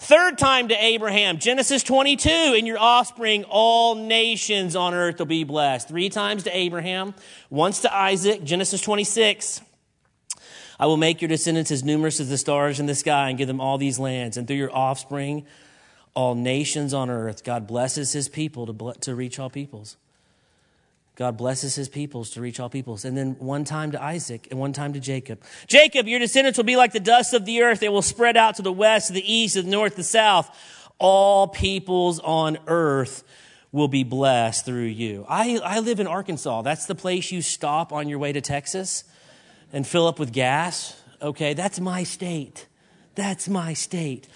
Third 0.06 0.38
time 0.38 0.68
to 0.68 0.76
Abraham, 0.76 1.40
Genesis 1.40 1.82
22, 1.82 2.30
in 2.30 2.68
your 2.68 2.78
offspring, 2.78 3.44
all 3.46 3.96
nations 3.96 4.76
on 4.76 4.94
earth 4.94 5.18
will 5.18 5.26
be 5.26 5.44
blessed. 5.44 5.88
Three 5.88 6.10
times 6.10 6.44
to 6.44 6.56
Abraham, 6.56 7.16
once 7.50 7.82
to 7.82 7.92
Isaac, 7.92 8.44
Genesis 8.44 8.82
26. 8.82 9.62
I 10.80 10.86
will 10.86 10.98
make 10.98 11.24
your 11.24 11.30
descendants 11.30 11.72
as 11.72 11.84
numerous 11.84 12.20
as 12.20 12.30
the 12.30 12.38
stars 12.38 12.80
in 12.80 12.86
the 12.86 12.94
sky 12.94 13.30
and 13.30 13.38
give 13.40 13.48
them 13.48 13.60
all 13.60 13.80
these 13.80 13.98
lands. 13.98 14.38
And 14.38 14.48
through 14.48 14.58
your 14.58 14.76
offspring, 14.76 15.48
all 16.14 16.36
nations 16.36 16.94
on 16.94 17.10
earth, 17.10 17.44
God 17.44 17.66
blesses 17.66 18.14
his 18.14 18.30
people 18.30 18.68
to, 18.68 18.94
to 19.02 19.16
reach 19.16 19.40
all 19.40 19.50
peoples. 19.50 19.98
God 21.16 21.38
blesses 21.38 21.76
his 21.76 21.88
peoples 21.88 22.32
to 22.32 22.42
reach 22.42 22.60
all 22.60 22.70
peoples. 22.70 23.06
And 23.06 23.18
then 23.18 23.38
one 23.40 23.64
time 23.64 23.92
to 23.92 24.04
Isaac 24.04 24.48
and 24.52 24.60
one 24.60 24.74
time 24.74 24.94
to 24.94 25.00
Jacob. 25.00 25.42
Jacob, 25.66 26.08
your 26.08 26.20
descendants 26.20 26.58
will 26.58 26.66
be 26.66 26.76
like 26.76 26.92
the 26.92 27.00
dust 27.00 27.34
of 27.34 27.46
the 27.46 27.62
earth. 27.62 27.80
They 27.80 27.90
will 27.90 28.02
spread 28.02 28.36
out 28.36 28.56
to 28.56 28.62
the 28.62 28.72
west, 28.72 29.14
the 29.14 29.34
east, 29.34 29.56
the 29.56 29.64
north, 29.64 29.96
the 29.96 30.04
south. 30.04 30.50
All 30.98 31.48
peoples 31.48 32.20
on 32.20 32.58
earth 32.68 33.24
will 33.72 33.88
be 33.88 34.04
blessed 34.04 34.66
through 34.66 34.84
you. 34.84 35.26
I, 35.28 35.60
I 35.64 35.80
live 35.80 36.00
in 36.00 36.08
Arkansas. 36.08 36.62
That's 36.64 36.86
the 36.86 36.96
place 36.96 37.32
you 37.32 37.42
stop 37.42 37.94
on 37.94 38.10
your 38.10 38.20
way 38.20 38.34
to 38.34 38.42
Texas 38.42 39.06
and 39.72 39.88
fill 39.88 40.08
up 40.08 40.20
with 40.20 40.34
gas. 40.34 41.02
Okay, 41.22 41.54
that's 41.54 41.80
my 41.80 42.04
state. 42.04 42.68
That's 43.16 43.48
my 43.48 43.74
state. 43.74 44.28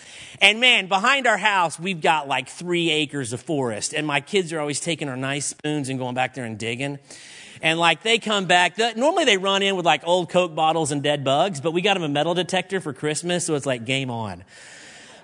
And 0.41 0.59
man, 0.59 0.87
behind 0.87 1.27
our 1.27 1.37
house, 1.37 1.77
we've 1.77 2.01
got 2.01 2.27
like 2.27 2.47
three 2.47 2.89
acres 2.89 3.33
of 3.33 3.41
forest. 3.41 3.93
And 3.93 4.07
my 4.07 4.21
kids 4.21 4.53
are 4.53 4.59
always 4.59 4.79
taking 4.79 5.09
our 5.09 5.17
nice 5.17 5.47
spoons 5.47 5.89
and 5.89 5.99
going 5.99 6.15
back 6.15 6.33
there 6.33 6.45
and 6.45 6.57
digging. 6.57 6.97
And 7.61 7.77
like 7.77 8.03
they 8.03 8.19
come 8.19 8.45
back, 8.45 8.77
normally 8.95 9.25
they 9.25 9.37
run 9.37 9.61
in 9.63 9.75
with 9.75 9.85
like 9.85 10.01
old 10.05 10.29
Coke 10.29 10.55
bottles 10.55 10.91
and 10.91 11.03
dead 11.03 11.25
bugs, 11.25 11.59
but 11.59 11.71
we 11.71 11.81
got 11.81 11.95
them 11.95 12.03
a 12.03 12.09
metal 12.09 12.33
detector 12.33 12.79
for 12.79 12.93
Christmas, 12.93 13.45
so 13.45 13.55
it's 13.55 13.65
like 13.65 13.83
game 13.83 14.09
on. 14.09 14.45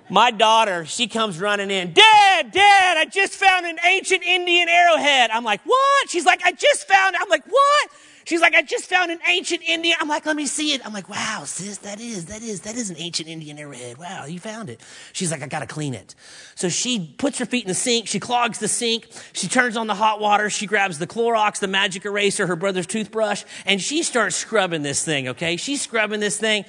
My 0.10 0.32
daughter, 0.32 0.86
she 0.86 1.08
comes 1.08 1.40
running 1.40 1.72
in. 1.72 1.94
Dad, 1.94 2.52
Dad, 2.52 2.98
I 2.98 3.06
just 3.06 3.34
found 3.34 3.66
an 3.66 3.78
ancient 3.86 4.22
Indian 4.24 4.68
arrowhead. 4.70 5.32
I'm 5.32 5.44
like, 5.44 5.62
what? 5.64 6.10
She's 6.10 6.26
like, 6.26 6.42
I 6.44 6.52
just 6.52 6.88
found 6.88 7.16
it. 7.16 7.22
I'm 7.22 7.30
like, 7.30 7.46
what? 7.48 7.90
She's 8.26 8.42
like, 8.42 8.56
I 8.56 8.64
just 8.64 8.86
found 8.86 9.12
an 9.12 9.20
ancient 9.28 9.62
Indian. 9.62 9.96
I'm 10.02 10.08
like, 10.08 10.26
let 10.26 10.36
me 10.36 10.48
see 10.48 10.74
it. 10.74 10.86
I'm 10.86 10.94
like, 10.94 11.08
wow, 11.08 11.44
sis, 11.46 11.78
that 11.80 12.02
is, 12.02 12.26
that 12.26 12.42
is, 12.42 12.62
that 12.62 12.76
is 12.76 12.90
an 12.90 12.98
ancient 12.98 13.30
Indian 13.30 13.60
arrowhead. 13.60 13.98
Wow, 13.98 14.26
you 14.26 14.40
found 14.40 14.70
it. 14.70 14.82
She's 15.14 15.32
like, 15.32 15.44
I 15.44 15.48
gotta 15.48 15.68
clean 15.68 15.94
it. 15.94 16.16
So 16.56 16.68
she 16.68 17.14
puts 17.18 17.38
her 17.38 17.46
feet 17.46 17.66
in 17.66 17.68
the 17.68 17.76
sink. 17.76 18.08
She 18.08 18.20
clogs 18.20 18.58
the 18.58 18.68
sink. 18.68 19.08
She 19.34 19.48
turns 19.48 19.78
on 19.78 19.86
the 19.86 19.94
hot 19.94 20.20
water. 20.20 20.50
She 20.50 20.66
grabs 20.66 20.98
the 20.98 21.06
Clorox, 21.06 21.60
the 21.60 21.68
magic 21.68 22.04
eraser, 22.04 22.48
her 22.48 22.56
brother's 22.56 22.88
toothbrush, 22.88 23.44
and 23.66 23.80
she 23.80 24.02
starts 24.02 24.36
scrubbing 24.36 24.82
this 24.82 25.06
thing, 25.06 25.28
okay? 25.30 25.56
She's 25.56 25.84
scrubbing 25.84 26.20
this 26.20 26.40
thing. 26.40 26.66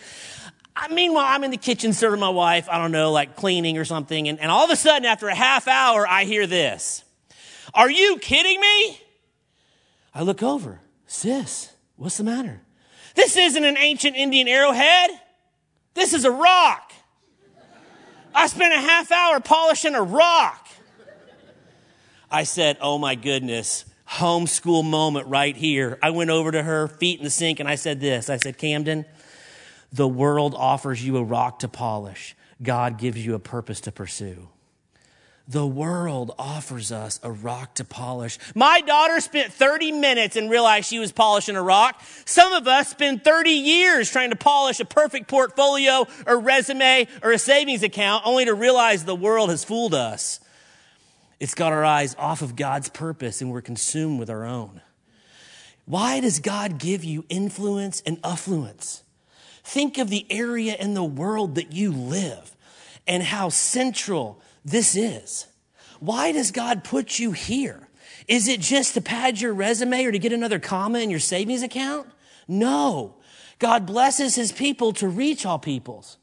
I, 0.76 0.88
meanwhile, 0.88 1.24
I'm 1.26 1.42
in 1.42 1.50
the 1.50 1.56
kitchen 1.56 1.94
serving 1.94 2.20
my 2.20 2.28
wife, 2.28 2.68
I 2.68 2.76
don't 2.76 2.92
know, 2.92 3.12
like 3.12 3.34
cleaning 3.34 3.78
or 3.78 3.86
something. 3.86 4.28
And, 4.28 4.38
and 4.40 4.50
all 4.50 4.66
of 4.66 4.70
a 4.70 4.76
sudden, 4.76 5.06
after 5.06 5.28
a 5.28 5.34
half 5.34 5.68
hour, 5.68 6.06
I 6.06 6.24
hear 6.24 6.46
this. 6.46 7.02
Are 7.72 7.90
you 7.90 8.18
kidding 8.18 8.60
me? 8.60 9.00
I 10.14 10.22
look 10.22 10.42
over. 10.42 10.80
Sis, 11.06 11.72
what's 11.96 12.16
the 12.16 12.24
matter? 12.24 12.62
This 13.14 13.36
isn't 13.36 13.64
an 13.64 13.78
ancient 13.78 14.16
Indian 14.16 14.48
arrowhead. 14.48 15.10
This 15.94 16.12
is 16.12 16.24
a 16.24 16.30
rock. 16.30 16.92
I 18.34 18.48
spent 18.48 18.74
a 18.74 18.80
half 18.80 19.10
hour 19.10 19.40
polishing 19.40 19.94
a 19.94 20.02
rock. 20.02 20.68
I 22.30 22.42
said, 22.42 22.76
Oh 22.80 22.98
my 22.98 23.14
goodness, 23.14 23.86
homeschool 24.08 24.84
moment 24.84 25.28
right 25.28 25.56
here. 25.56 25.98
I 26.02 26.10
went 26.10 26.30
over 26.30 26.52
to 26.52 26.62
her, 26.62 26.88
feet 26.88 27.18
in 27.18 27.24
the 27.24 27.30
sink, 27.30 27.60
and 27.60 27.68
I 27.68 27.76
said 27.76 28.00
this 28.00 28.28
I 28.28 28.36
said, 28.36 28.58
Camden, 28.58 29.06
the 29.92 30.08
world 30.08 30.54
offers 30.54 31.04
you 31.04 31.16
a 31.16 31.24
rock 31.24 31.60
to 31.60 31.68
polish, 31.68 32.36
God 32.62 32.98
gives 32.98 33.24
you 33.24 33.34
a 33.34 33.38
purpose 33.38 33.80
to 33.82 33.92
pursue. 33.92 34.48
The 35.48 35.66
world 35.66 36.34
offers 36.40 36.90
us 36.90 37.20
a 37.22 37.30
rock 37.30 37.74
to 37.74 37.84
polish. 37.84 38.38
My 38.56 38.80
daughter 38.80 39.20
spent 39.20 39.52
30 39.52 39.92
minutes 39.92 40.34
and 40.34 40.50
realized 40.50 40.88
she 40.88 40.98
was 40.98 41.12
polishing 41.12 41.54
a 41.54 41.62
rock. 41.62 42.02
Some 42.24 42.52
of 42.52 42.66
us 42.66 42.88
spend 42.88 43.22
30 43.22 43.50
years 43.50 44.10
trying 44.10 44.30
to 44.30 44.36
polish 44.36 44.80
a 44.80 44.84
perfect 44.84 45.28
portfolio 45.28 46.06
or 46.26 46.40
resume 46.40 47.06
or 47.22 47.30
a 47.30 47.38
savings 47.38 47.84
account 47.84 48.24
only 48.26 48.46
to 48.46 48.54
realize 48.54 49.04
the 49.04 49.14
world 49.14 49.50
has 49.50 49.62
fooled 49.62 49.94
us. 49.94 50.40
It's 51.38 51.54
got 51.54 51.72
our 51.72 51.84
eyes 51.84 52.16
off 52.18 52.42
of 52.42 52.56
God's 52.56 52.88
purpose 52.88 53.40
and 53.40 53.52
we're 53.52 53.60
consumed 53.60 54.18
with 54.18 54.30
our 54.30 54.44
own. 54.44 54.80
Why 55.84 56.18
does 56.18 56.40
God 56.40 56.78
give 56.78 57.04
you 57.04 57.24
influence 57.28 58.02
and 58.04 58.18
affluence? 58.24 59.04
Think 59.62 59.98
of 59.98 60.10
the 60.10 60.26
area 60.28 60.74
in 60.74 60.94
the 60.94 61.04
world 61.04 61.54
that 61.54 61.72
you 61.72 61.92
live 61.92 62.56
and 63.06 63.22
how 63.22 63.50
central 63.50 64.40
this 64.66 64.96
is. 64.96 65.46
Why 66.00 66.32
does 66.32 66.50
God 66.50 66.82
put 66.82 67.18
you 67.18 67.30
here? 67.32 67.88
Is 68.26 68.48
it 68.48 68.60
just 68.60 68.94
to 68.94 69.00
pad 69.00 69.40
your 69.40 69.54
resume 69.54 70.04
or 70.04 70.10
to 70.12 70.18
get 70.18 70.32
another 70.32 70.58
comma 70.58 70.98
in 70.98 71.08
your 71.08 71.20
savings 71.20 71.62
account? 71.62 72.08
No. 72.48 73.14
God 73.60 73.86
blesses 73.86 74.34
his 74.34 74.50
people 74.50 74.92
to 74.94 75.08
reach 75.08 75.46
all 75.46 75.60
peoples. 75.60 76.18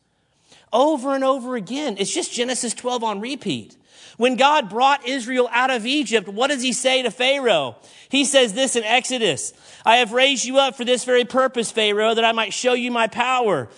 Over 0.73 1.15
and 1.15 1.23
over 1.23 1.55
again. 1.55 1.95
It's 1.97 2.13
just 2.13 2.33
Genesis 2.33 2.73
12 2.73 3.03
on 3.03 3.21
repeat. 3.21 3.77
When 4.17 4.35
God 4.35 4.69
brought 4.69 5.07
Israel 5.07 5.49
out 5.51 5.71
of 5.71 5.85
Egypt, 5.85 6.27
what 6.27 6.49
does 6.49 6.61
he 6.61 6.73
say 6.73 7.01
to 7.01 7.11
Pharaoh? 7.11 7.77
He 8.09 8.25
says 8.25 8.53
this 8.53 8.75
in 8.75 8.83
Exodus 8.83 9.53
I 9.85 9.97
have 9.97 10.11
raised 10.11 10.43
you 10.43 10.57
up 10.59 10.75
for 10.75 10.83
this 10.83 11.05
very 11.05 11.23
purpose, 11.23 11.71
Pharaoh, 11.71 12.13
that 12.13 12.25
I 12.25 12.33
might 12.33 12.53
show 12.53 12.73
you 12.73 12.91
my 12.91 13.07
power 13.07 13.69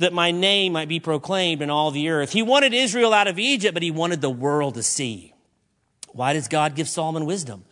that 0.00 0.14
my 0.14 0.30
name 0.30 0.72
might 0.72 0.88
be 0.88 0.98
proclaimed 0.98 1.60
in 1.60 1.68
all 1.68 1.90
the 1.90 2.08
earth. 2.08 2.32
He 2.32 2.42
wanted 2.42 2.72
Israel 2.72 3.12
out 3.12 3.28
of 3.28 3.38
Egypt, 3.38 3.74
but 3.74 3.82
he 3.82 3.90
wanted 3.90 4.22
the 4.22 4.30
world 4.30 4.74
to 4.74 4.82
see. 4.82 5.34
Why 6.12 6.32
does 6.32 6.48
God 6.48 6.74
give 6.74 6.88
Solomon 6.88 7.26
wisdom? 7.26 7.64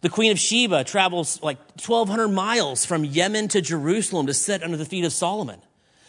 The 0.00 0.08
Queen 0.08 0.30
of 0.30 0.38
Sheba 0.38 0.84
travels 0.84 1.42
like 1.42 1.58
1,200 1.84 2.28
miles 2.28 2.84
from 2.84 3.04
Yemen 3.04 3.48
to 3.48 3.60
Jerusalem 3.60 4.28
to 4.28 4.34
sit 4.34 4.62
under 4.62 4.76
the 4.76 4.84
feet 4.84 5.04
of 5.04 5.12
Solomon 5.12 5.60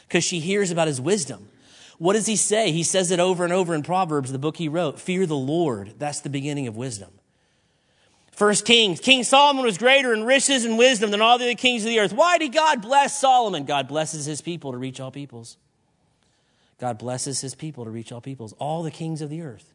because 0.07 0.23
she 0.23 0.39
hears 0.39 0.69
about 0.69 0.87
his 0.87 1.01
wisdom. 1.01 1.49
What 1.97 2.13
does 2.13 2.27
he 2.27 2.35
say? 2.35 2.71
He 2.71 2.83
says 2.83 3.09
it 3.09 3.19
over 3.19 3.43
and 3.43 3.51
over 3.51 3.73
in 3.73 3.81
Proverbs, 3.81 4.31
the 4.31 4.37
book 4.37 4.57
he 4.57 4.69
wrote 4.69 4.99
Fear 4.99 5.25
the 5.25 5.35
Lord. 5.35 5.95
That's 5.97 6.21
the 6.21 6.29
beginning 6.29 6.67
of 6.67 6.77
wisdom. 6.77 7.09
First 8.39 8.63
Kings. 8.63 9.01
King 9.01 9.25
Solomon 9.25 9.65
was 9.65 9.77
greater 9.77 10.13
in 10.13 10.23
riches 10.23 10.63
and 10.63 10.77
wisdom 10.77 11.11
than 11.11 11.19
all 11.19 11.37
the 11.37 11.43
other 11.43 11.55
kings 11.55 11.83
of 11.83 11.89
the 11.89 11.99
earth. 11.99 12.13
Why 12.13 12.37
did 12.37 12.53
God 12.53 12.81
bless 12.81 13.19
Solomon? 13.19 13.65
God 13.65 13.89
blesses 13.89 14.25
his 14.25 14.39
people 14.39 14.71
to 14.71 14.77
reach 14.77 15.01
all 15.01 15.11
peoples. 15.11 15.57
God 16.79 16.97
blesses 16.97 17.41
his 17.41 17.53
people 17.53 17.83
to 17.83 17.91
reach 17.91 18.13
all 18.13 18.21
peoples. 18.21 18.53
All 18.53 18.81
the 18.81 18.91
kings 18.91 19.21
of 19.21 19.29
the 19.29 19.41
earth 19.41 19.73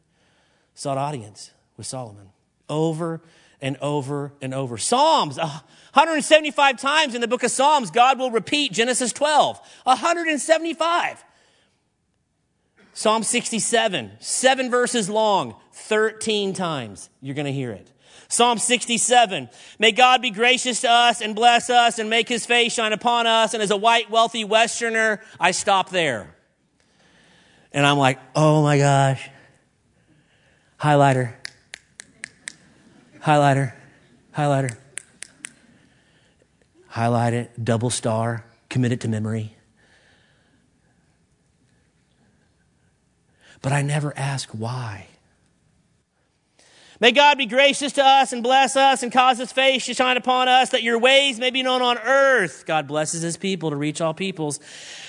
sought 0.73 0.97
audience 0.97 1.51
with 1.77 1.85
Solomon 1.85 2.29
over 2.67 3.21
and 3.61 3.77
over 3.81 4.33
and 4.41 4.51
over. 4.51 4.79
Psalms, 4.79 5.37
175 5.37 6.79
times 6.79 7.13
in 7.13 7.21
the 7.21 7.27
book 7.27 7.43
of 7.43 7.51
Psalms, 7.51 7.91
God 7.91 8.17
will 8.17 8.31
repeat 8.31 8.71
Genesis 8.71 9.13
12. 9.13 9.59
175. 9.83 11.23
Psalm 12.93 13.21
67, 13.21 14.11
seven 14.21 14.71
verses 14.71 15.07
long, 15.07 15.53
13 15.73 16.53
times 16.53 17.11
you're 17.21 17.35
going 17.35 17.45
to 17.45 17.51
hear 17.51 17.71
it. 17.71 17.91
Psalm 18.27 18.57
67. 18.57 19.49
May 19.79 19.91
God 19.91 20.21
be 20.21 20.31
gracious 20.31 20.81
to 20.81 20.89
us 20.89 21.21
and 21.21 21.35
bless 21.35 21.69
us 21.69 21.99
and 21.99 22.09
make 22.09 22.27
his 22.27 22.45
face 22.45 22.73
shine 22.73 22.93
upon 22.93 23.27
us. 23.27 23.53
And 23.53 23.61
as 23.61 23.71
a 23.71 23.77
white, 23.77 24.09
wealthy 24.09 24.43
Westerner, 24.43 25.21
I 25.39 25.51
stop 25.51 25.89
there. 25.89 26.35
And 27.71 27.85
I'm 27.85 27.97
like, 27.97 28.19
oh 28.35 28.63
my 28.63 28.77
gosh. 28.77 29.29
Highlighter. 30.79 31.33
Highlighter. 33.21 33.73
Highlighter. 34.35 34.77
Highlight 36.95 37.33
it, 37.33 37.65
double 37.65 37.89
star, 37.89 38.45
commit 38.69 38.93
it 38.93 39.01
to 39.01 39.09
memory. 39.09 39.53
But 43.61 43.73
I 43.73 43.81
never 43.81 44.17
ask 44.17 44.49
why. 44.51 45.07
May 47.01 47.11
God 47.11 47.37
be 47.37 47.45
gracious 47.45 47.91
to 47.93 48.03
us 48.03 48.31
and 48.31 48.41
bless 48.41 48.77
us 48.77 49.03
and 49.03 49.11
cause 49.11 49.37
his 49.37 49.51
face 49.51 49.85
to 49.85 49.93
shine 49.93 50.15
upon 50.15 50.47
us 50.47 50.69
that 50.69 50.81
your 50.81 50.97
ways 50.97 51.37
may 51.39 51.49
be 51.49 51.61
known 51.61 51.81
on 51.81 51.97
earth. 51.97 52.63
God 52.65 52.87
blesses 52.87 53.21
his 53.21 53.35
people 53.35 53.69
to 53.69 53.75
reach 53.75 53.99
all 53.99 54.13
peoples. 54.13 54.61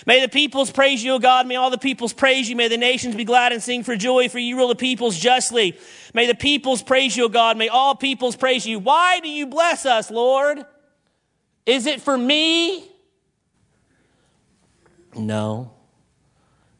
May 0.04 0.20
the 0.20 0.28
peoples 0.28 0.72
praise 0.72 1.04
you, 1.04 1.12
O 1.12 1.18
God. 1.20 1.46
May 1.46 1.54
all 1.54 1.70
the 1.70 1.78
peoples 1.78 2.12
praise 2.12 2.50
you. 2.50 2.56
May 2.56 2.66
the 2.66 2.76
nations 2.76 3.14
be 3.14 3.24
glad 3.24 3.52
and 3.52 3.62
sing 3.62 3.84
for 3.84 3.94
joy, 3.94 4.28
for 4.28 4.40
you 4.40 4.56
rule 4.56 4.66
the 4.66 4.74
peoples 4.74 5.16
justly. 5.16 5.78
May 6.12 6.26
the 6.26 6.34
peoples 6.34 6.82
praise 6.82 7.16
you, 7.16 7.26
O 7.26 7.28
God. 7.28 7.56
May 7.56 7.68
all 7.68 7.94
peoples 7.94 8.34
praise 8.34 8.66
you. 8.66 8.80
Why 8.80 9.20
do 9.20 9.28
you 9.28 9.46
bless 9.46 9.86
us, 9.86 10.10
Lord? 10.10 10.66
Is 11.66 11.86
it 11.86 12.00
for 12.00 12.18
me? 12.18 12.90
No. 15.14 15.72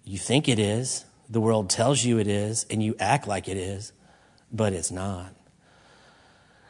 You 0.05 0.19
think 0.19 0.49
it 0.49 0.59
is. 0.59 1.05
The 1.29 1.41
world 1.41 1.71
tells 1.71 2.05
you 2.05 2.19
it 2.19 2.29
is, 2.29 2.67
and 2.71 2.83
you 2.83 2.97
act 2.99 3.29
like 3.29 3.49
it 3.49 3.57
is 3.57 3.93
but 4.53 4.73
it's 4.73 4.91
not. 4.91 5.35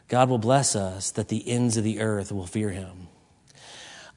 God 0.08 0.28
will 0.28 0.38
bless 0.38 0.76
us 0.76 1.10
that 1.12 1.28
the 1.28 1.48
ends 1.48 1.76
of 1.76 1.84
the 1.84 2.00
earth 2.00 2.30
will 2.30 2.46
fear 2.46 2.70
him. 2.70 3.08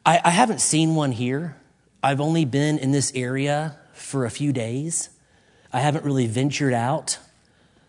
I, 0.06 0.22
I 0.24 0.30
haven't 0.30 0.62
seen 0.62 0.96
one 0.96 1.12
here. 1.12 1.58
I've 2.02 2.22
only 2.22 2.46
been 2.46 2.78
in 2.78 2.92
this 2.92 3.12
area 3.16 3.78
for 3.94 4.26
a 4.26 4.30
few 4.30 4.54
days. 4.54 5.10
I 5.74 5.80
haven't 5.80 6.06
really 6.06 6.28
ventured 6.28 6.74
out, 6.74 7.18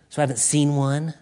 so 0.09 0.21
I 0.21 0.23
haven't 0.23 0.39
seen 0.39 0.77
one. 0.77 1.15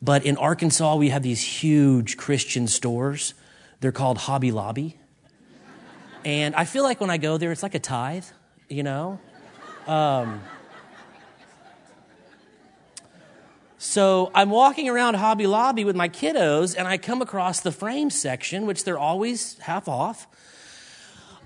But 0.00 0.24
in 0.24 0.36
Arkansas, 0.36 0.96
we 0.96 1.10
have 1.10 1.22
these 1.22 1.40
huge 1.40 2.16
Christian 2.16 2.66
stores. 2.66 3.34
They're 3.80 3.92
called 3.92 4.18
Hobby 4.18 4.52
Lobby. 4.52 4.96
And 6.24 6.54
I 6.54 6.64
feel 6.64 6.84
like 6.84 7.00
when 7.00 7.10
I 7.10 7.18
go 7.18 7.36
there, 7.36 7.50
it's 7.50 7.62
like 7.62 7.74
a 7.74 7.80
tithe, 7.80 8.24
you 8.68 8.82
know? 8.82 9.18
Um, 9.86 10.40
So 13.84 14.30
I'm 14.32 14.50
walking 14.50 14.88
around 14.88 15.14
Hobby 15.14 15.48
Lobby 15.48 15.84
with 15.84 15.96
my 15.96 16.08
kiddos 16.08 16.76
and 16.78 16.86
I 16.86 16.98
come 16.98 17.20
across 17.20 17.58
the 17.62 17.72
frame 17.72 18.10
section, 18.10 18.64
which 18.64 18.84
they're 18.84 18.96
always 18.96 19.58
half 19.58 19.88
off. 19.88 20.28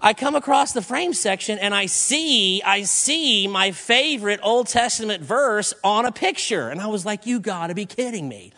I 0.02 0.12
come 0.12 0.34
across 0.34 0.74
the 0.74 0.82
frame 0.82 1.14
section 1.14 1.58
and 1.58 1.74
I 1.74 1.86
see, 1.86 2.62
I 2.62 2.82
see 2.82 3.48
my 3.48 3.72
favorite 3.72 4.40
Old 4.42 4.66
Testament 4.66 5.22
verse 5.22 5.72
on 5.82 6.04
a 6.04 6.12
picture. 6.12 6.68
And 6.68 6.78
I 6.78 6.88
was 6.88 7.06
like, 7.06 7.24
you 7.24 7.40
gotta 7.40 7.74
be 7.74 7.86
kidding 7.86 8.28
me. 8.28 8.52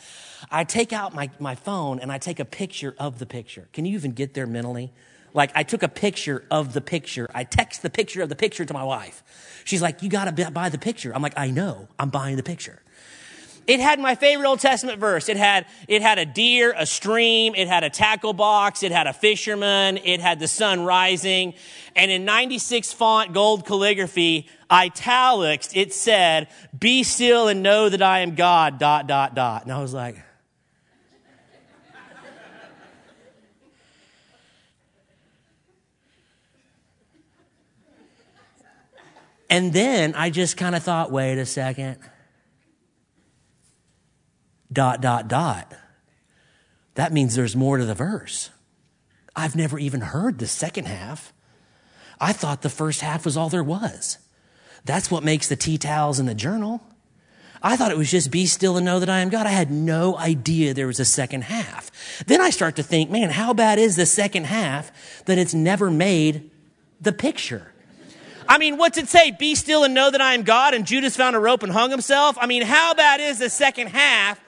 I 0.50 0.64
take 0.64 0.92
out 0.92 1.14
my, 1.14 1.30
my 1.38 1.54
phone 1.54 2.00
and 2.00 2.10
I 2.10 2.18
take 2.18 2.40
a 2.40 2.44
picture 2.44 2.96
of 2.98 3.20
the 3.20 3.26
picture. 3.26 3.68
Can 3.72 3.84
you 3.84 3.94
even 3.94 4.10
get 4.10 4.34
there 4.34 4.48
mentally? 4.48 4.92
Like 5.34 5.52
I 5.54 5.62
took 5.62 5.84
a 5.84 5.88
picture 5.88 6.42
of 6.50 6.72
the 6.72 6.80
picture. 6.80 7.28
I 7.32 7.44
text 7.44 7.82
the 7.82 7.90
picture 7.90 8.22
of 8.22 8.28
the 8.28 8.34
picture 8.34 8.64
to 8.64 8.74
my 8.74 8.82
wife. 8.82 9.22
She's 9.64 9.80
like, 9.80 10.02
you 10.02 10.08
gotta 10.08 10.32
buy 10.50 10.68
the 10.68 10.78
picture. 10.78 11.14
I'm 11.14 11.22
like, 11.22 11.38
I 11.38 11.50
know, 11.50 11.86
I'm 11.96 12.10
buying 12.10 12.34
the 12.34 12.42
picture. 12.42 12.82
It 13.68 13.80
had 13.80 14.00
my 14.00 14.14
favorite 14.14 14.48
Old 14.48 14.60
Testament 14.60 14.98
verse. 14.98 15.28
It 15.28 15.36
had, 15.36 15.66
it 15.88 16.00
had 16.00 16.18
a 16.18 16.24
deer, 16.24 16.74
a 16.74 16.86
stream, 16.86 17.54
it 17.54 17.68
had 17.68 17.84
a 17.84 17.90
tackle 17.90 18.32
box, 18.32 18.82
it 18.82 18.92
had 18.92 19.06
a 19.06 19.12
fisherman, 19.12 19.98
it 19.98 20.20
had 20.20 20.40
the 20.40 20.48
sun 20.48 20.86
rising. 20.86 21.52
And 21.94 22.10
in 22.10 22.24
96 22.24 22.94
font 22.94 23.34
gold 23.34 23.66
calligraphy, 23.66 24.48
italics, 24.70 25.68
it 25.74 25.92
said, 25.92 26.48
be 26.76 27.02
still 27.02 27.48
and 27.48 27.62
know 27.62 27.90
that 27.90 28.00
I 28.00 28.20
am 28.20 28.36
God, 28.36 28.78
dot, 28.78 29.06
dot, 29.06 29.34
dot. 29.34 29.64
And 29.64 29.72
I 29.72 29.82
was 29.82 29.92
like, 29.92 30.16
And 39.50 39.74
then 39.74 40.14
I 40.14 40.30
just 40.30 40.56
kind 40.56 40.74
of 40.74 40.82
thought, 40.82 41.12
wait 41.12 41.36
a 41.36 41.44
second. 41.44 41.98
Dot, 44.72 45.00
dot, 45.00 45.28
dot. 45.28 45.74
That 46.94 47.12
means 47.12 47.34
there's 47.34 47.56
more 47.56 47.78
to 47.78 47.84
the 47.84 47.94
verse. 47.94 48.50
I've 49.36 49.56
never 49.56 49.78
even 49.78 50.00
heard 50.00 50.38
the 50.38 50.46
second 50.46 50.86
half. 50.86 51.32
I 52.20 52.32
thought 52.32 52.62
the 52.62 52.68
first 52.68 53.00
half 53.00 53.24
was 53.24 53.36
all 53.36 53.48
there 53.48 53.62
was. 53.62 54.18
That's 54.84 55.10
what 55.10 55.22
makes 55.22 55.48
the 55.48 55.56
tea 55.56 55.78
towels 55.78 56.18
in 56.18 56.26
the 56.26 56.34
journal. 56.34 56.82
I 57.62 57.76
thought 57.76 57.90
it 57.90 57.98
was 57.98 58.10
just 58.10 58.30
be 58.30 58.46
still 58.46 58.76
and 58.76 58.84
know 58.84 59.00
that 59.00 59.08
I 59.08 59.20
am 59.20 59.30
God. 59.30 59.46
I 59.46 59.50
had 59.50 59.70
no 59.70 60.16
idea 60.16 60.74
there 60.74 60.86
was 60.86 61.00
a 61.00 61.04
second 61.04 61.42
half. 61.42 61.90
Then 62.26 62.40
I 62.40 62.50
start 62.50 62.76
to 62.76 62.82
think, 62.82 63.10
man, 63.10 63.30
how 63.30 63.52
bad 63.52 63.78
is 63.78 63.96
the 63.96 64.06
second 64.06 64.46
half 64.46 64.92
that 65.24 65.38
it's 65.38 65.54
never 65.54 65.90
made 65.90 66.50
the 67.00 67.12
picture? 67.12 67.72
I 68.48 68.58
mean, 68.58 68.78
what's 68.78 68.96
it 68.96 69.08
say? 69.08 69.30
Be 69.32 69.54
still 69.54 69.84
and 69.84 69.92
know 69.92 70.10
that 70.10 70.20
I 70.20 70.34
am 70.34 70.42
God, 70.42 70.72
and 70.72 70.86
Judas 70.86 71.16
found 71.16 71.36
a 71.36 71.38
rope 71.38 71.62
and 71.62 71.72
hung 71.72 71.90
himself. 71.90 72.38
I 72.40 72.46
mean, 72.46 72.62
how 72.62 72.94
bad 72.94 73.20
is 73.20 73.38
the 73.38 73.50
second 73.50 73.88
half 73.88 74.40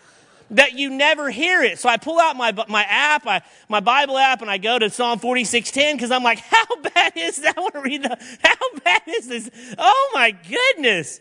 that 0.50 0.74
you 0.74 0.90
never 0.90 1.30
hear 1.30 1.62
it? 1.62 1.78
So 1.78 1.88
I 1.88 1.96
pull 1.96 2.20
out 2.20 2.36
my, 2.36 2.52
my 2.68 2.82
app, 2.82 3.26
I, 3.26 3.42
my 3.68 3.80
Bible 3.80 4.18
app, 4.18 4.42
and 4.42 4.50
I 4.50 4.58
go 4.58 4.78
to 4.78 4.90
Psalm 4.90 5.18
4610 5.18 5.96
because 5.96 6.10
I'm 6.10 6.22
like, 6.22 6.38
how 6.50 6.76
bad 6.82 7.12
is 7.16 7.36
that? 7.38 7.56
I 7.56 7.60
want 7.60 7.74
to 7.74 7.80
read 7.80 8.02
the, 8.02 8.18
how 8.42 8.78
bad 8.84 9.02
is 9.06 9.28
this? 9.28 9.50
Oh 9.78 10.10
my 10.14 10.30
goodness. 10.30 11.20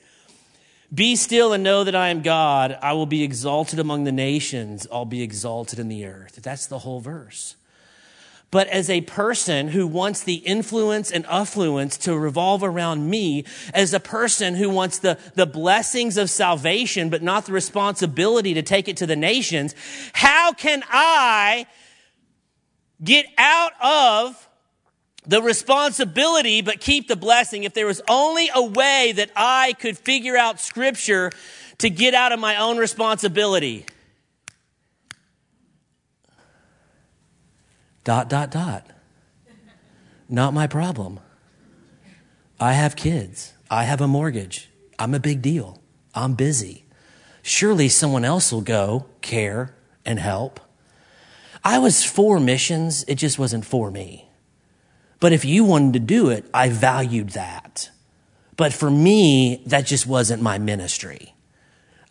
Be 0.93 1.15
still 1.15 1.53
and 1.53 1.63
know 1.63 1.83
that 1.83 1.95
I 1.95 2.09
am 2.09 2.23
God. 2.23 2.77
I 2.81 2.93
will 2.93 3.05
be 3.05 3.23
exalted 3.23 3.77
among 3.77 4.05
the 4.05 4.11
nations. 4.11 4.87
I'll 4.91 5.05
be 5.05 5.21
exalted 5.21 5.77
in 5.77 5.87
the 5.87 6.05
earth. 6.05 6.39
That's 6.41 6.65
the 6.65 6.79
whole 6.79 6.99
verse 6.99 7.55
but 8.51 8.67
as 8.67 8.89
a 8.89 9.01
person 9.01 9.67
who 9.69 9.85
wants 9.85 10.23
the 10.23 10.35
influence 10.35 11.11
and 11.11 11.25
affluence 11.27 11.97
to 11.97 12.17
revolve 12.17 12.63
around 12.63 13.09
me, 13.09 13.45
as 13.73 13.93
a 13.93 13.99
person 13.99 14.55
who 14.55 14.69
wants 14.69 14.99
the, 14.99 15.19
the 15.35 15.45
blessings 15.45 16.17
of 16.17 16.29
salvation, 16.29 17.09
but 17.09 17.21
not 17.21 17.45
the 17.45 17.51
responsibility 17.51 18.55
to 18.55 18.63
take 18.63 18.87
it 18.87 18.97
to 18.97 19.05
the 19.05 19.15
nations, 19.15 19.75
how 20.13 20.51
can 20.53 20.83
I 20.89 21.67
get 23.03 23.27
out 23.37 23.73
of 23.81 24.49
the 25.27 25.41
responsibility, 25.41 26.61
but 26.61 26.79
keep 26.79 27.07
the 27.07 27.15
blessing 27.15 27.63
if 27.63 27.73
there 27.75 27.85
was 27.85 28.01
only 28.09 28.49
a 28.53 28.63
way 28.63 29.13
that 29.15 29.29
I 29.35 29.73
could 29.73 29.97
figure 29.97 30.35
out 30.35 30.59
scripture 30.59 31.31
to 31.77 31.89
get 31.89 32.15
out 32.15 32.31
of 32.31 32.39
my 32.39 32.55
own 32.55 32.77
responsibility? 32.77 33.85
Dot, 38.09 38.27
dot, 38.27 38.49
dot. 38.49 38.87
Not 40.27 40.51
my 40.51 40.65
problem. 40.65 41.19
I 42.59 42.73
have 42.73 42.95
kids. 42.95 43.53
I 43.69 43.83
have 43.83 44.01
a 44.01 44.07
mortgage. 44.07 44.67
I'm 44.97 45.13
a 45.13 45.19
big 45.19 45.43
deal. 45.43 45.79
I'm 46.15 46.33
busy. 46.33 46.85
Surely 47.43 47.87
someone 47.87 48.25
else 48.25 48.51
will 48.51 48.61
go, 48.61 49.05
care, 49.21 49.75
and 50.07 50.17
help. 50.17 50.59
I 51.63 51.77
was 51.77 52.03
for 52.03 52.39
missions, 52.39 53.05
it 53.07 53.19
just 53.19 53.37
wasn't 53.37 53.63
for 53.63 53.91
me. 53.91 54.27
But 55.19 55.31
if 55.31 55.45
you 55.45 55.63
wanted 55.63 55.93
to 55.93 55.99
do 55.99 56.29
it, 56.29 56.49
I 56.51 56.69
valued 56.69 57.29
that. 57.33 57.91
But 58.57 58.73
for 58.73 58.89
me, 58.89 59.61
that 59.67 59.85
just 59.85 60.07
wasn't 60.07 60.41
my 60.41 60.57
ministry. 60.57 61.35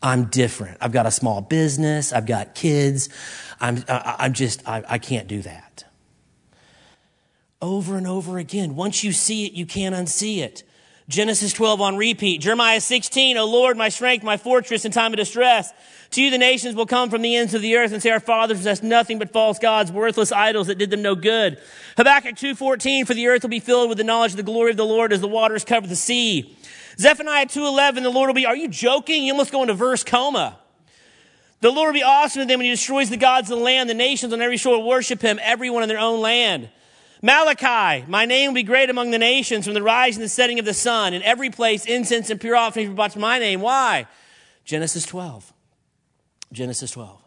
I'm 0.01 0.27
different. 0.27 0.79
I've 0.81 0.93
got 0.93 1.07
a 1.07 1.11
small 1.11 1.41
business. 1.41 2.13
I've 2.13 2.27
got 2.27 2.55
kids. 2.55 3.09
I'm, 3.61 3.83
I'm 3.89 4.33
just, 4.33 4.63
I, 4.69 4.85
I 4.89 4.99
can't 4.99 5.27
do 5.27 5.43
that 5.43 5.69
over 7.61 7.97
and 7.97 8.07
over 8.07 8.38
again. 8.38 8.77
Once 8.77 9.03
you 9.03 9.12
see 9.12 9.47
it, 9.47 9.53
you 9.53 9.66
can't 9.66 9.94
unsee 9.94 10.38
it. 10.38 10.62
Genesis 11.09 11.55
12 11.55 11.81
on 11.81 11.97
repeat. 11.97 12.42
Jeremiah 12.42 12.83
16, 12.83 13.38
O 13.38 13.47
Lord, 13.47 13.79
my 13.79 13.88
strength, 13.88 14.23
my 14.23 14.37
fortress 14.37 14.85
in 14.85 14.92
time 14.92 15.12
of 15.12 15.16
distress. 15.16 15.73
To 16.11 16.23
you 16.23 16.31
the 16.31 16.38
nations 16.38 16.75
will 16.75 16.87
come 16.87 17.09
from 17.09 17.23
the 17.23 17.35
ends 17.35 17.55
of 17.55 17.62
the 17.62 17.77
earth 17.77 17.92
and 17.92 18.03
say 18.03 18.11
our 18.11 18.21
fathers 18.21 18.59
possessed 18.59 18.83
nothing 18.83 19.18
but 19.18 19.33
false 19.33 19.59
gods, 19.59 19.90
worthless 19.90 20.33
idols 20.33 20.66
that 20.66 20.77
did 20.77 20.90
them 20.90 21.01
no 21.01 21.14
good. 21.14 21.59
Habakkuk 21.97 22.35
2.14, 22.35 23.07
for 23.07 23.14
the 23.14 23.27
earth 23.27 23.42
will 23.42 23.49
be 23.49 23.61
filled 23.61 23.88
with 23.88 23.99
the 23.99 24.05
knowledge 24.05 24.33
of 24.33 24.37
the 24.37 24.42
glory 24.42 24.71
of 24.71 24.77
the 24.77 24.85
Lord 24.85 25.12
as 25.12 25.21
the 25.21 25.29
waters 25.29 25.64
cover 25.64 25.87
the 25.87 25.97
sea. 25.97 26.57
Zephaniah 26.99 27.47
2.11, 27.47 28.03
the 28.03 28.11
Lord 28.11 28.29
will 28.29 28.35
be, 28.35 28.47
are 28.47 28.57
you 28.57 28.68
joking? 28.68 29.25
You 29.25 29.33
almost 29.33 29.53
go 29.53 29.62
into 29.62 29.75
verse 29.75 30.05
coma. 30.05 30.59
The 31.61 31.71
Lord 31.71 31.88
will 31.88 32.01
be 32.01 32.05
awesome 32.05 32.42
to 32.42 32.47
them 32.47 32.59
when 32.59 32.66
he 32.66 32.71
destroys 32.71 33.09
the 33.09 33.16
gods 33.16 33.51
of 33.51 33.59
the 33.59 33.64
land. 33.64 33.88
The 33.88 33.94
nations 33.94 34.33
on 34.33 34.42
every 34.42 34.59
shore 34.59 34.79
will 34.79 34.88
worship 34.88 35.23
him, 35.23 35.38
everyone 35.42 35.83
in 35.83 35.88
their 35.88 35.99
own 35.99 36.21
land. 36.21 36.68
Malachi, 37.21 38.05
my 38.07 38.25
name 38.25 38.51
will 38.51 38.55
be 38.55 38.63
great 38.63 38.91
among 38.91 39.11
the 39.11 39.19
nations 39.19 39.65
from 39.65 39.75
the 39.75 39.83
rising 39.83 40.21
and 40.21 40.25
the 40.25 40.29
setting 40.29 40.59
of 40.59 40.65
the 40.65 40.75
sun. 40.75 41.15
In 41.15 41.23
every 41.23 41.51
place, 41.51 41.85
incense 41.85 42.31
and 42.31 42.41
pure 42.41 42.57
offerings 42.57 42.89
will 42.89 42.95
be 42.95 42.97
brought 42.97 43.13
to 43.13 43.19
my 43.19 43.39
name. 43.39 43.61
Why? 43.61 44.07
Genesis 44.65 45.05
12. 45.07 45.53
Genesis 46.53 46.93
12. 46.93 47.21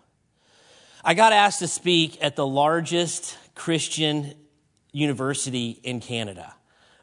I 1.03 1.13
got 1.13 1.33
asked 1.33 1.59
to 1.59 1.67
speak 1.67 2.17
at 2.23 2.35
the 2.35 2.45
largest 2.45 3.37
Christian 3.55 4.33
university 4.91 5.79
in 5.83 5.99
Canada. 5.99 6.53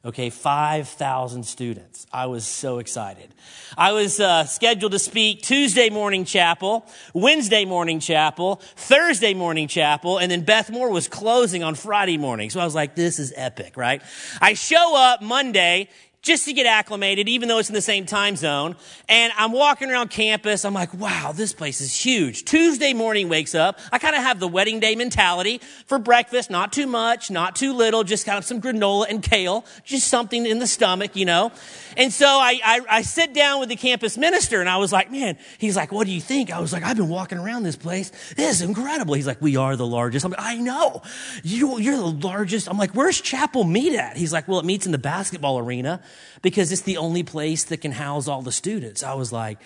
Okay, 0.05 0.31
5,000 0.31 1.43
students. 1.43 2.07
I 2.13 2.27
was 2.27 2.47
so 2.47 2.79
excited. 2.79 3.35
I 3.77 3.91
was 3.91 4.21
uh, 4.21 4.45
scheduled 4.45 4.93
to 4.93 4.99
speak 4.99 5.43
Tuesday 5.43 5.91
morning 5.91 6.25
chapel, 6.25 6.87
Wednesday 7.15 7.65
morning 7.65 7.99
chapel, 7.99 8.63
Thursday 8.77 9.35
morning 9.35 9.67
chapel, 9.67 10.19
and 10.19 10.31
then 10.31 10.43
Beth 10.43 10.71
Moore 10.71 10.91
was 10.91 11.09
closing 11.09 11.65
on 11.65 11.75
Friday 11.75 12.17
morning. 12.17 12.49
So 12.49 12.61
I 12.61 12.65
was 12.65 12.77
like, 12.77 12.95
this 12.95 13.19
is 13.19 13.33
epic, 13.35 13.77
right? 13.77 14.01
I 14.41 14.55
show 14.55 14.97
up 14.97 15.21
Monday, 15.21 15.89
just 16.29 16.45
to 16.45 16.53
get 16.53 16.67
acclimated, 16.67 17.27
even 17.27 17.49
though 17.49 17.59
it's 17.59 17.71
in 17.71 17.75
the 17.75 17.81
same 17.81 18.05
time 18.05 18.37
zone. 18.37 18.77
And 19.09 19.33
I'm 19.39 19.51
walking 19.51 19.91
around 19.91 20.11
campus. 20.11 20.67
I'm 20.67 20.75
like, 20.75 20.93
wow, 20.93 21.33
this 21.35 21.55
place 21.55 21.81
is 21.81 22.05
huge. 22.05 22.45
Tuesday 22.45 22.93
morning 22.93 23.31
wakes 23.31 23.55
up. 23.55 23.81
I 23.91 23.99
kind 23.99 24.15
of 24.15 24.23
have 24.23 24.39
the 24.39 24.47
wedding 24.47 24.79
day 24.79 24.95
mentality 24.95 25.63
for 25.87 25.99
breakfast. 25.99 26.51
Not 26.51 26.71
too 26.71 26.87
much, 26.87 27.31
not 27.31 27.57
too 27.57 27.73
little, 27.73 28.05
just 28.05 28.27
kind 28.27 28.37
of 28.37 28.45
some 28.45 28.61
granola 28.61 29.07
and 29.09 29.23
kale, 29.23 29.65
just 29.85 30.09
something 30.09 30.45
in 30.45 30.59
the 30.59 30.67
stomach, 30.67 31.17
you 31.17 31.25
know. 31.25 31.51
And 31.97 32.13
so 32.13 32.27
I, 32.27 32.61
I, 32.63 32.81
I 32.91 33.03
sit 33.03 33.33
down 33.33 33.61
with 33.61 33.71
the 33.71 33.77
campus 33.77 34.19
minister 34.19 34.61
and 34.61 34.69
I 34.69 34.77
was 34.77 34.93
like, 34.93 35.11
man, 35.11 35.39
he's 35.57 35.77
like, 35.77 35.91
what 35.91 36.07
do 36.07 36.13
you 36.13 36.21
think? 36.21 36.53
I 36.53 36.61
was 36.61 36.75
like, 36.75 36.85
I've 36.85 36.99
been 36.99 37.09
walking 37.09 37.39
around 37.39 37.63
this 37.63 37.77
place. 37.77 38.13
This 38.37 38.57
is 38.57 38.63
incredible. 38.63 39.15
He's 39.15 39.27
like, 39.27 39.41
we 39.41 39.57
are 39.57 39.77
the 39.77 39.87
largest. 39.87 40.27
I'm 40.27 40.33
like, 40.33 40.43
I 40.43 40.57
know. 40.57 41.01
You, 41.43 41.79
you're 41.79 41.97
the 41.97 42.27
largest. 42.27 42.69
I'm 42.69 42.77
like, 42.77 42.91
where's 42.91 43.19
chapel 43.19 43.65
meet 43.65 43.95
at? 43.95 44.19
He's 44.19 44.33
like, 44.33 44.47
well, 44.47 44.59
it 44.59 44.67
meets 44.67 44.85
in 44.85 44.93
the 44.93 44.99
basketball 44.99 45.59
arena 45.59 46.03
because 46.43 46.73
it's 46.73 46.83
the 46.83 46.97
only 46.97 47.23
place 47.23 47.65
that 47.65 47.81
can 47.81 47.93
house 47.93 48.29
all 48.29 48.43
the 48.43 48.53
students. 48.53 49.03
I 49.03 49.15
was 49.15 49.33
like, 49.33 49.59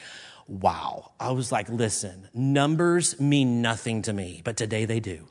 wow. 0.47 1.13
I 1.21 1.33
was 1.33 1.53
like, 1.53 1.69
listen, 1.69 2.29
numbers 2.35 3.21
mean 3.21 3.63
nothing 3.63 4.03
to 4.03 4.13
me, 4.13 4.43
but 4.45 4.57
today 4.57 4.85
they 4.85 5.01
do. 5.01 5.27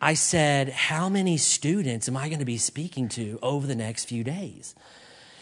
I 0.00 0.14
said, 0.14 0.68
how 0.68 1.08
many 1.08 1.38
students 1.38 2.08
am 2.08 2.16
I 2.16 2.28
going 2.28 2.40
to 2.40 2.44
be 2.44 2.58
speaking 2.58 3.08
to 3.10 3.38
over 3.42 3.66
the 3.66 3.74
next 3.74 4.04
few 4.04 4.22
days? 4.22 4.74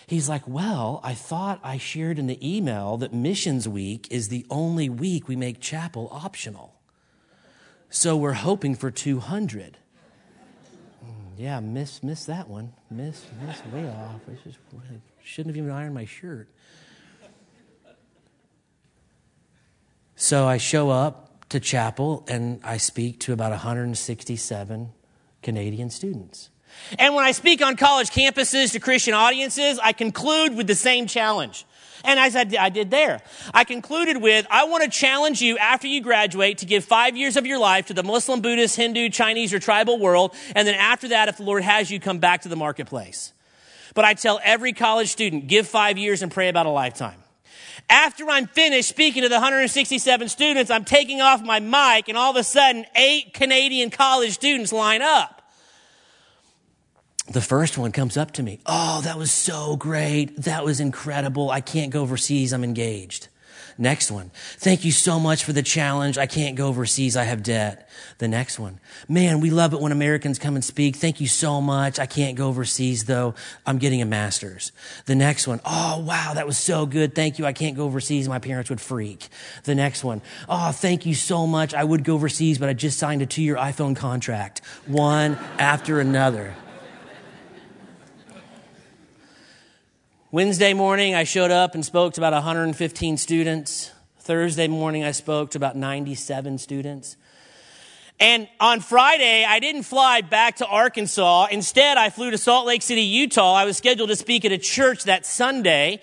He's 0.06 0.28
like, 0.28 0.46
Well, 0.46 1.00
I 1.02 1.14
thought 1.14 1.58
I 1.62 1.78
shared 1.78 2.18
in 2.18 2.26
the 2.26 2.56
email 2.56 2.98
that 2.98 3.14
Missions 3.14 3.66
Week 3.66 4.06
is 4.10 4.28
the 4.28 4.44
only 4.50 4.90
week 4.90 5.26
we 5.26 5.36
make 5.36 5.58
chapel 5.58 6.08
optional. 6.12 6.74
So 7.88 8.16
we're 8.16 8.34
hoping 8.34 8.74
for 8.74 8.90
200 8.90 9.78
yeah, 11.42 11.58
miss 11.58 12.04
miss 12.04 12.26
that 12.26 12.48
one. 12.48 12.72
Miss 12.88 13.26
miss 13.44 13.60
way 13.72 13.88
off. 13.88 14.20
I 14.28 14.34
just 14.44 14.58
shouldn't 15.24 15.56
have 15.56 15.60
even 15.60 15.72
ironed 15.72 15.92
my 15.92 16.04
shirt. 16.04 16.48
So 20.14 20.46
I 20.46 20.58
show 20.58 20.90
up 20.90 21.48
to 21.48 21.58
chapel 21.58 22.24
and 22.28 22.60
I 22.62 22.76
speak 22.76 23.18
to 23.20 23.32
about 23.32 23.50
167 23.50 24.92
Canadian 25.42 25.90
students. 25.90 26.50
And 26.96 27.12
when 27.16 27.24
I 27.24 27.32
speak 27.32 27.60
on 27.60 27.76
college 27.76 28.10
campuses 28.10 28.70
to 28.72 28.78
Christian 28.78 29.12
audiences, 29.12 29.80
I 29.82 29.92
conclude 29.92 30.54
with 30.54 30.68
the 30.68 30.76
same 30.76 31.08
challenge. 31.08 31.66
And 32.04 32.18
as 32.18 32.34
I 32.36 32.44
did, 32.44 32.58
I 32.58 32.68
did 32.68 32.90
there, 32.90 33.20
I 33.54 33.64
concluded 33.64 34.16
with, 34.18 34.46
I 34.50 34.64
want 34.64 34.84
to 34.84 34.90
challenge 34.90 35.40
you 35.40 35.58
after 35.58 35.86
you 35.86 36.00
graduate 36.00 36.58
to 36.58 36.66
give 36.66 36.84
five 36.84 37.16
years 37.16 37.36
of 37.36 37.46
your 37.46 37.58
life 37.58 37.86
to 37.86 37.94
the 37.94 38.02
Muslim, 38.02 38.40
Buddhist, 38.40 38.76
Hindu, 38.76 39.08
Chinese, 39.10 39.54
or 39.54 39.58
tribal 39.58 39.98
world. 39.98 40.34
And 40.54 40.66
then 40.66 40.74
after 40.74 41.08
that, 41.08 41.28
if 41.28 41.36
the 41.36 41.44
Lord 41.44 41.62
has 41.62 41.90
you, 41.90 42.00
come 42.00 42.18
back 42.18 42.42
to 42.42 42.48
the 42.48 42.56
marketplace. 42.56 43.32
But 43.94 44.04
I 44.04 44.14
tell 44.14 44.40
every 44.42 44.72
college 44.72 45.08
student, 45.08 45.48
give 45.48 45.66
five 45.66 45.98
years 45.98 46.22
and 46.22 46.32
pray 46.32 46.48
about 46.48 46.66
a 46.66 46.70
lifetime. 46.70 47.22
After 47.88 48.28
I'm 48.28 48.46
finished 48.46 48.88
speaking 48.88 49.22
to 49.22 49.28
the 49.28 49.36
167 49.36 50.28
students, 50.28 50.70
I'm 50.70 50.84
taking 50.84 51.20
off 51.20 51.42
my 51.42 51.60
mic 51.60 52.08
and 52.08 52.16
all 52.16 52.30
of 52.30 52.36
a 52.36 52.44
sudden 52.44 52.86
eight 52.94 53.34
Canadian 53.34 53.90
college 53.90 54.32
students 54.32 54.72
line 54.72 55.02
up. 55.02 55.41
The 57.28 57.40
first 57.40 57.78
one 57.78 57.92
comes 57.92 58.16
up 58.16 58.32
to 58.32 58.42
me. 58.42 58.58
Oh, 58.66 59.00
that 59.02 59.16
was 59.16 59.30
so 59.30 59.76
great. 59.76 60.36
That 60.38 60.64
was 60.64 60.80
incredible. 60.80 61.50
I 61.50 61.60
can't 61.60 61.92
go 61.92 62.02
overseas. 62.02 62.52
I'm 62.52 62.64
engaged. 62.64 63.28
Next 63.78 64.10
one. 64.10 64.30
Thank 64.58 64.84
you 64.84 64.92
so 64.92 65.18
much 65.18 65.44
for 65.44 65.52
the 65.52 65.62
challenge. 65.62 66.18
I 66.18 66.26
can't 66.26 66.56
go 66.56 66.68
overseas. 66.68 67.16
I 67.16 67.24
have 67.24 67.42
debt. 67.42 67.88
The 68.18 68.28
next 68.28 68.58
one. 68.58 68.80
Man, 69.08 69.40
we 69.40 69.50
love 69.50 69.72
it 69.72 69.80
when 69.80 69.92
Americans 69.92 70.38
come 70.38 70.56
and 70.56 70.64
speak. 70.64 70.96
Thank 70.96 71.20
you 71.20 71.26
so 71.26 71.60
much. 71.60 71.98
I 71.98 72.06
can't 72.06 72.36
go 72.36 72.48
overseas 72.48 73.04
though. 73.04 73.34
I'm 73.64 73.78
getting 73.78 74.02
a 74.02 74.06
master's. 74.06 74.72
The 75.06 75.14
next 75.14 75.46
one. 75.46 75.60
Oh, 75.64 76.04
wow. 76.06 76.32
That 76.34 76.46
was 76.46 76.58
so 76.58 76.86
good. 76.86 77.14
Thank 77.14 77.38
you. 77.38 77.46
I 77.46 77.52
can't 77.52 77.76
go 77.76 77.84
overseas. 77.84 78.28
My 78.28 78.40
parents 78.40 78.68
would 78.68 78.80
freak. 78.80 79.28
The 79.64 79.74
next 79.74 80.04
one. 80.04 80.20
Oh, 80.48 80.72
thank 80.72 81.06
you 81.06 81.14
so 81.14 81.46
much. 81.46 81.72
I 81.72 81.84
would 81.84 82.04
go 82.04 82.14
overseas, 82.14 82.58
but 82.58 82.68
I 82.68 82.74
just 82.74 82.98
signed 82.98 83.22
a 83.22 83.26
two 83.26 83.42
year 83.42 83.56
iPhone 83.56 83.96
contract. 83.96 84.60
One 84.86 85.38
after 85.58 85.98
another. 86.00 86.54
Wednesday 90.34 90.72
morning, 90.72 91.14
I 91.14 91.24
showed 91.24 91.50
up 91.50 91.74
and 91.74 91.84
spoke 91.84 92.14
to 92.14 92.20
about 92.22 92.32
115 92.32 93.18
students. 93.18 93.90
Thursday 94.20 94.66
morning, 94.66 95.04
I 95.04 95.10
spoke 95.10 95.50
to 95.50 95.58
about 95.58 95.76
97 95.76 96.56
students. 96.56 97.18
And 98.18 98.48
on 98.58 98.80
Friday, 98.80 99.44
I 99.44 99.58
didn't 99.58 99.82
fly 99.82 100.22
back 100.22 100.56
to 100.56 100.66
Arkansas. 100.66 101.48
Instead, 101.50 101.98
I 101.98 102.08
flew 102.08 102.30
to 102.30 102.38
Salt 102.38 102.66
Lake 102.66 102.80
City, 102.80 103.02
Utah. 103.02 103.52
I 103.52 103.66
was 103.66 103.76
scheduled 103.76 104.08
to 104.08 104.16
speak 104.16 104.46
at 104.46 104.52
a 104.52 104.56
church 104.56 105.04
that 105.04 105.26
Sunday. 105.26 106.00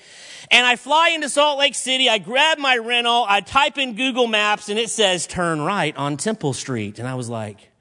And 0.51 0.63
I 0.63 0.75
fly 0.75 1.09
into 1.09 1.27
Salt 1.27 1.57
Lake 1.57 1.73
City. 1.73 2.07
I 2.07 2.19
grab 2.19 2.59
my 2.59 2.77
rental. 2.77 3.25
I 3.27 3.41
type 3.41 3.79
in 3.79 3.95
Google 3.95 4.27
Maps 4.27 4.69
and 4.69 4.77
it 4.77 4.91
says 4.91 5.25
turn 5.25 5.59
right 5.59 5.97
on 5.97 6.17
Temple 6.17 6.53
Street. 6.53 6.99
And 6.99 7.07
I 7.07 7.15
was 7.15 7.29
like, 7.29 7.71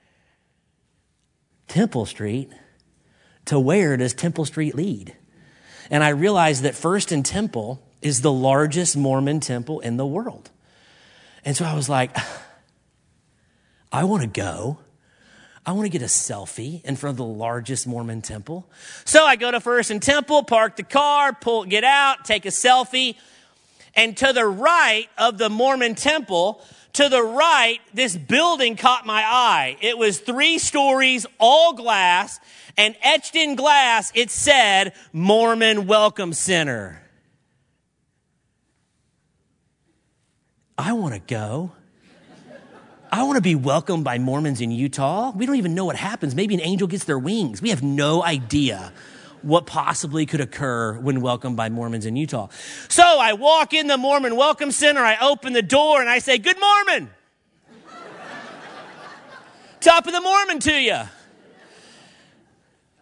Temple 1.66 2.06
Street? 2.06 2.50
To 3.44 3.60
where 3.60 3.98
does 3.98 4.14
Temple 4.14 4.46
Street 4.46 4.74
lead? 4.74 5.14
And 5.90 6.04
I 6.04 6.10
realized 6.10 6.62
that 6.62 6.74
First 6.74 7.12
and 7.12 7.24
Temple 7.24 7.82
is 8.02 8.20
the 8.20 8.32
largest 8.32 8.96
Mormon 8.96 9.40
temple 9.40 9.80
in 9.80 9.96
the 9.96 10.06
world. 10.06 10.50
And 11.44 11.56
so 11.56 11.64
I 11.64 11.74
was 11.74 11.88
like, 11.88 12.16
I 13.92 14.04
want 14.04 14.22
to 14.22 14.28
go. 14.28 14.78
I 15.64 15.72
want 15.72 15.84
to 15.84 15.90
get 15.90 16.02
a 16.02 16.06
selfie 16.06 16.82
in 16.84 16.96
front 16.96 17.14
of 17.14 17.18
the 17.18 17.24
largest 17.24 17.86
Mormon 17.86 18.22
temple. 18.22 18.70
So 19.04 19.24
I 19.24 19.36
go 19.36 19.50
to 19.50 19.60
First 19.60 19.90
and 19.90 20.00
Temple, 20.00 20.44
park 20.44 20.76
the 20.76 20.82
car, 20.82 21.34
pull, 21.34 21.64
get 21.64 21.84
out, 21.84 22.24
take 22.24 22.46
a 22.46 22.50
selfie. 22.50 23.16
And 23.94 24.16
to 24.18 24.32
the 24.32 24.46
right 24.46 25.08
of 25.18 25.36
the 25.36 25.50
Mormon 25.50 25.94
temple, 25.94 26.62
to 26.94 27.08
the 27.08 27.22
right, 27.22 27.78
this 27.94 28.16
building 28.16 28.76
caught 28.76 29.06
my 29.06 29.22
eye. 29.22 29.76
It 29.80 29.98
was 29.98 30.18
three 30.18 30.58
stories, 30.58 31.26
all 31.38 31.74
glass, 31.74 32.40
and 32.76 32.96
etched 33.02 33.34
in 33.34 33.56
glass, 33.56 34.12
it 34.14 34.30
said 34.30 34.92
Mormon 35.12 35.86
Welcome 35.86 36.32
Center. 36.32 37.02
I 40.76 40.92
want 40.92 41.14
to 41.14 41.20
go. 41.20 41.72
I 43.10 43.22
want 43.22 43.36
to 43.36 43.42
be 43.42 43.54
welcomed 43.54 44.04
by 44.04 44.18
Mormons 44.18 44.60
in 44.60 44.70
Utah. 44.70 45.32
We 45.34 45.46
don't 45.46 45.56
even 45.56 45.74
know 45.74 45.86
what 45.86 45.96
happens. 45.96 46.34
Maybe 46.34 46.54
an 46.54 46.60
angel 46.60 46.86
gets 46.86 47.04
their 47.04 47.18
wings. 47.18 47.62
We 47.62 47.70
have 47.70 47.82
no 47.82 48.22
idea 48.22 48.92
what 49.42 49.66
possibly 49.66 50.26
could 50.26 50.40
occur 50.40 50.98
when 50.98 51.20
welcomed 51.20 51.56
by 51.56 51.68
Mormons 51.68 52.06
in 52.06 52.16
Utah. 52.16 52.48
So 52.88 53.02
I 53.02 53.34
walk 53.34 53.74
in 53.74 53.86
the 53.86 53.96
Mormon 53.96 54.36
Welcome 54.36 54.70
Center, 54.70 55.00
I 55.00 55.16
open 55.20 55.52
the 55.52 55.62
door, 55.62 56.00
and 56.00 56.08
I 56.08 56.18
say, 56.18 56.38
Good 56.38 56.56
Mormon! 56.58 57.10
Top 59.80 60.06
of 60.06 60.12
the 60.12 60.20
Mormon 60.20 60.58
to 60.60 60.72
you. 60.72 61.02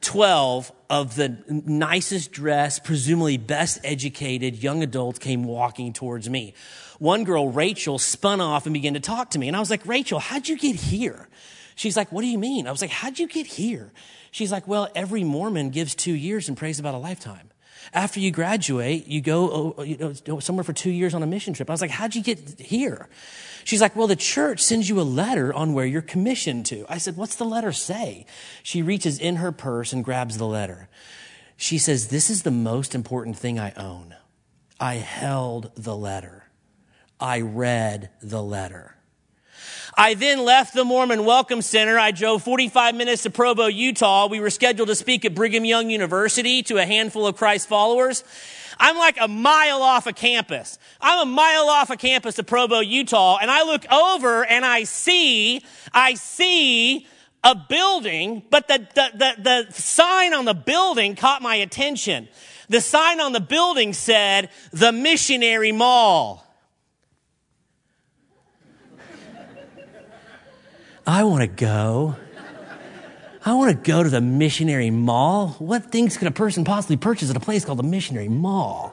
12 0.06 0.70
of 0.88 1.16
the 1.16 1.36
nicest 1.48 2.30
dressed, 2.30 2.84
presumably 2.84 3.38
best 3.38 3.80
educated 3.82 4.62
young 4.62 4.84
adults 4.84 5.18
came 5.18 5.42
walking 5.42 5.92
towards 5.92 6.30
me. 6.30 6.54
One 7.00 7.24
girl, 7.24 7.50
Rachel, 7.50 7.98
spun 7.98 8.40
off 8.40 8.66
and 8.66 8.72
began 8.72 8.94
to 8.94 9.00
talk 9.00 9.30
to 9.30 9.38
me. 9.38 9.48
And 9.48 9.56
I 9.56 9.60
was 9.60 9.68
like, 9.68 9.84
Rachel, 9.84 10.20
how'd 10.20 10.46
you 10.46 10.56
get 10.56 10.76
here? 10.76 11.28
She's 11.74 11.96
like, 11.96 12.12
what 12.12 12.22
do 12.22 12.28
you 12.28 12.38
mean? 12.38 12.68
I 12.68 12.70
was 12.70 12.80
like, 12.80 12.90
how'd 12.90 13.18
you 13.18 13.26
get 13.26 13.46
here? 13.46 13.90
She's 14.36 14.52
like, 14.52 14.68
well, 14.68 14.86
every 14.94 15.24
Mormon 15.24 15.70
gives 15.70 15.94
two 15.94 16.12
years 16.12 16.46
and 16.46 16.58
prays 16.58 16.78
about 16.78 16.92
a 16.92 16.98
lifetime. 16.98 17.48
After 17.94 18.20
you 18.20 18.30
graduate, 18.30 19.06
you 19.06 19.22
go 19.22 19.50
oh, 19.50 19.74
oh 19.78 19.82
you 19.82 20.14
know, 20.26 20.40
somewhere 20.40 20.62
for 20.62 20.74
two 20.74 20.90
years 20.90 21.14
on 21.14 21.22
a 21.22 21.26
mission 21.26 21.54
trip. 21.54 21.70
I 21.70 21.72
was 21.72 21.80
like, 21.80 21.90
how'd 21.90 22.14
you 22.14 22.22
get 22.22 22.60
here? 22.60 23.08
She's 23.64 23.80
like, 23.80 23.96
well, 23.96 24.06
the 24.06 24.14
church 24.14 24.60
sends 24.60 24.90
you 24.90 25.00
a 25.00 25.08
letter 25.08 25.54
on 25.54 25.72
where 25.72 25.86
you're 25.86 26.02
commissioned 26.02 26.66
to. 26.66 26.84
I 26.86 26.98
said, 26.98 27.16
what's 27.16 27.36
the 27.36 27.46
letter 27.46 27.72
say? 27.72 28.26
She 28.62 28.82
reaches 28.82 29.18
in 29.18 29.36
her 29.36 29.52
purse 29.52 29.94
and 29.94 30.04
grabs 30.04 30.36
the 30.36 30.46
letter. 30.46 30.90
She 31.56 31.78
says, 31.78 32.08
this 32.08 32.28
is 32.28 32.42
the 32.42 32.50
most 32.50 32.94
important 32.94 33.38
thing 33.38 33.58
I 33.58 33.72
own. 33.72 34.14
I 34.78 34.96
held 34.96 35.70
the 35.76 35.96
letter. 35.96 36.44
I 37.18 37.40
read 37.40 38.10
the 38.20 38.42
letter. 38.42 38.95
I 39.98 40.12
then 40.12 40.44
left 40.44 40.74
the 40.74 40.84
Mormon 40.84 41.24
Welcome 41.24 41.62
Center. 41.62 41.98
I 41.98 42.10
drove 42.10 42.42
45 42.42 42.94
minutes 42.94 43.22
to 43.22 43.30
Provo, 43.30 43.64
Utah. 43.64 44.26
We 44.26 44.40
were 44.40 44.50
scheduled 44.50 44.88
to 44.88 44.94
speak 44.94 45.24
at 45.24 45.34
Brigham 45.34 45.64
Young 45.64 45.88
University 45.88 46.62
to 46.64 46.76
a 46.76 46.84
handful 46.84 47.26
of 47.26 47.36
Christ 47.36 47.66
followers. 47.66 48.22
I'm 48.78 48.98
like 48.98 49.16
a 49.18 49.26
mile 49.26 49.80
off 49.80 50.04
a 50.04 50.10
of 50.10 50.16
campus. 50.16 50.78
I'm 51.00 51.26
a 51.26 51.30
mile 51.30 51.70
off 51.70 51.88
a 51.88 51.94
of 51.94 51.98
campus 51.98 52.38
of 52.38 52.46
Provo, 52.46 52.80
Utah, 52.80 53.38
and 53.40 53.50
I 53.50 53.62
look 53.62 53.90
over 53.90 54.44
and 54.44 54.66
I 54.66 54.84
see, 54.84 55.64
I 55.94 56.12
see 56.12 57.06
a 57.42 57.54
building, 57.54 58.42
but 58.50 58.68
the, 58.68 58.86
the, 58.94 59.10
the, 59.14 59.42
the 59.42 59.72
sign 59.72 60.34
on 60.34 60.44
the 60.44 60.52
building 60.52 61.16
caught 61.16 61.40
my 61.40 61.54
attention. 61.54 62.28
The 62.68 62.82
sign 62.82 63.18
on 63.18 63.32
the 63.32 63.40
building 63.40 63.94
said, 63.94 64.50
the 64.72 64.92
missionary 64.92 65.72
mall. 65.72 66.45
I 71.06 71.22
want 71.22 71.42
to 71.42 71.46
go. 71.46 72.16
I 73.44 73.54
want 73.54 73.70
to 73.70 73.90
go 73.90 74.02
to 74.02 74.08
the 74.08 74.20
missionary 74.20 74.90
mall. 74.90 75.50
What 75.60 75.92
things 75.92 76.16
could 76.16 76.26
a 76.26 76.32
person 76.32 76.64
possibly 76.64 76.96
purchase 76.96 77.30
at 77.30 77.36
a 77.36 77.40
place 77.40 77.64
called 77.64 77.78
the 77.78 77.84
missionary 77.84 78.28
mall? 78.28 78.92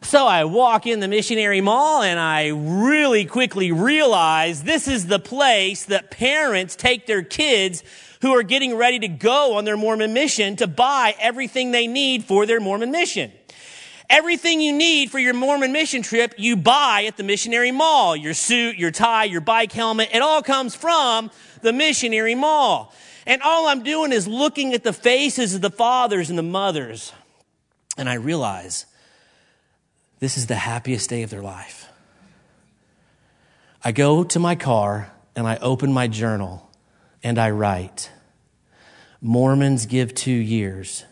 So 0.00 0.26
I 0.26 0.44
walk 0.44 0.86
in 0.86 1.00
the 1.00 1.08
missionary 1.08 1.60
mall 1.60 2.02
and 2.02 2.18
I 2.18 2.46
really 2.48 3.26
quickly 3.26 3.70
realize 3.70 4.62
this 4.62 4.88
is 4.88 5.08
the 5.08 5.18
place 5.18 5.84
that 5.86 6.10
parents 6.10 6.74
take 6.74 7.06
their 7.06 7.22
kids 7.22 7.82
who 8.22 8.32
are 8.32 8.42
getting 8.42 8.74
ready 8.74 8.98
to 9.00 9.08
go 9.08 9.58
on 9.58 9.66
their 9.66 9.76
Mormon 9.76 10.14
mission 10.14 10.56
to 10.56 10.66
buy 10.66 11.14
everything 11.18 11.72
they 11.72 11.86
need 11.86 12.24
for 12.24 12.46
their 12.46 12.60
Mormon 12.60 12.90
mission. 12.90 13.30
Everything 14.10 14.60
you 14.60 14.72
need 14.72 15.10
for 15.10 15.18
your 15.18 15.34
Mormon 15.34 15.70
mission 15.72 16.02
trip, 16.02 16.34
you 16.38 16.56
buy 16.56 17.04
at 17.06 17.16
the 17.18 17.22
missionary 17.22 17.70
mall. 17.70 18.16
Your 18.16 18.32
suit, 18.32 18.76
your 18.76 18.90
tie, 18.90 19.24
your 19.24 19.42
bike 19.42 19.72
helmet, 19.72 20.08
it 20.12 20.22
all 20.22 20.42
comes 20.42 20.74
from 20.74 21.30
the 21.60 21.72
missionary 21.72 22.34
mall. 22.34 22.94
And 23.26 23.42
all 23.42 23.66
I'm 23.68 23.82
doing 23.82 24.12
is 24.12 24.26
looking 24.26 24.72
at 24.72 24.82
the 24.82 24.94
faces 24.94 25.54
of 25.54 25.60
the 25.60 25.70
fathers 25.70 26.30
and 26.30 26.38
the 26.38 26.42
mothers. 26.42 27.12
And 27.98 28.08
I 28.08 28.14
realize 28.14 28.86
this 30.20 30.38
is 30.38 30.46
the 30.46 30.54
happiest 30.54 31.10
day 31.10 31.22
of 31.22 31.28
their 31.28 31.42
life. 31.42 31.86
I 33.84 33.92
go 33.92 34.24
to 34.24 34.38
my 34.38 34.54
car 34.54 35.12
and 35.36 35.46
I 35.46 35.56
open 35.58 35.92
my 35.92 36.08
journal 36.08 36.70
and 37.22 37.38
I 37.38 37.50
write 37.50 38.10
Mormons 39.20 39.86
give 39.86 40.14
two 40.14 40.30
years 40.30 41.04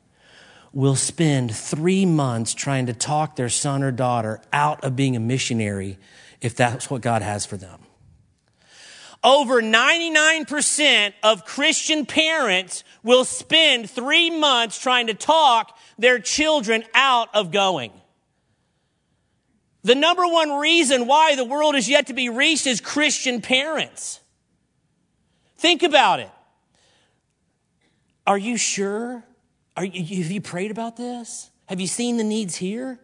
will 0.71 0.95
spend 0.95 1.53
three 1.53 2.05
months 2.05 2.53
trying 2.53 2.85
to 2.85 2.93
talk 2.93 3.35
their 3.35 3.49
son 3.49 3.83
or 3.83 3.91
daughter 3.91 4.39
out 4.53 4.81
of 4.83 4.95
being 4.95 5.17
a 5.17 5.19
missionary 5.19 5.97
if 6.39 6.55
that's 6.55 6.89
what 6.89 7.01
God 7.01 7.21
has 7.21 7.45
for 7.45 7.57
them. 7.57 7.84
Over 9.25 9.61
99% 9.61 11.13
of 11.23 11.45
Christian 11.45 12.05
parents 12.05 12.83
will 13.03 13.25
spend 13.25 13.89
three 13.89 14.29
months 14.29 14.79
trying 14.79 15.07
to 15.07 15.15
talk 15.15 15.77
their 15.97 16.19
children 16.19 16.83
out 16.93 17.29
of 17.33 17.51
going. 17.51 17.91
The 19.83 19.95
number 19.95 20.25
one 20.27 20.51
reason 20.51 21.07
why 21.07 21.35
the 21.35 21.43
world 21.43 21.75
is 21.75 21.89
yet 21.89 22.07
to 22.07 22.13
be 22.13 22.29
reached 22.29 22.67
is 22.67 22.79
Christian 22.79 23.41
parents. 23.41 24.19
Think 25.57 25.83
about 25.83 26.19
it. 26.19 26.31
Are 28.27 28.37
you 28.37 28.57
sure? 28.57 29.23
Are 29.75 29.85
you, 29.85 30.23
have 30.23 30.31
you 30.31 30.41
prayed 30.41 30.71
about 30.71 30.97
this? 30.97 31.49
Have 31.67 31.79
you 31.79 31.87
seen 31.87 32.17
the 32.17 32.23
needs 32.23 32.55
here? 32.55 32.99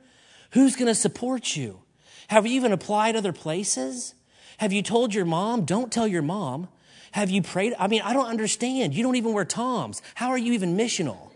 Who's 0.52 0.76
going 0.76 0.88
to 0.88 0.96
support 0.96 1.56
you? 1.56 1.82
Have 2.28 2.46
you 2.46 2.54
even 2.54 2.72
applied 2.72 3.16
other 3.16 3.34
places? 3.34 4.16
Have 4.62 4.71
you 4.71 4.84
told 4.84 5.12
your 5.12 5.26
mom? 5.26 5.65
Don't 5.65 5.91
tell 5.91 6.08
your 6.08 6.21
mom. 6.21 6.67
Have 7.13 7.32
you 7.32 7.41
prayed? 7.41 7.74
I 7.80 7.88
mean, 7.88 8.04
I 8.04 8.13
don't 8.13 8.28
understand. 8.28 8.93
You 8.93 9.02
don't 9.02 9.15
even 9.15 9.34
wear 9.34 9.43
Toms. 9.43 10.04
How 10.13 10.30
are 10.30 10.38
you 10.38 10.54
even 10.54 10.78
missional? 10.78 11.32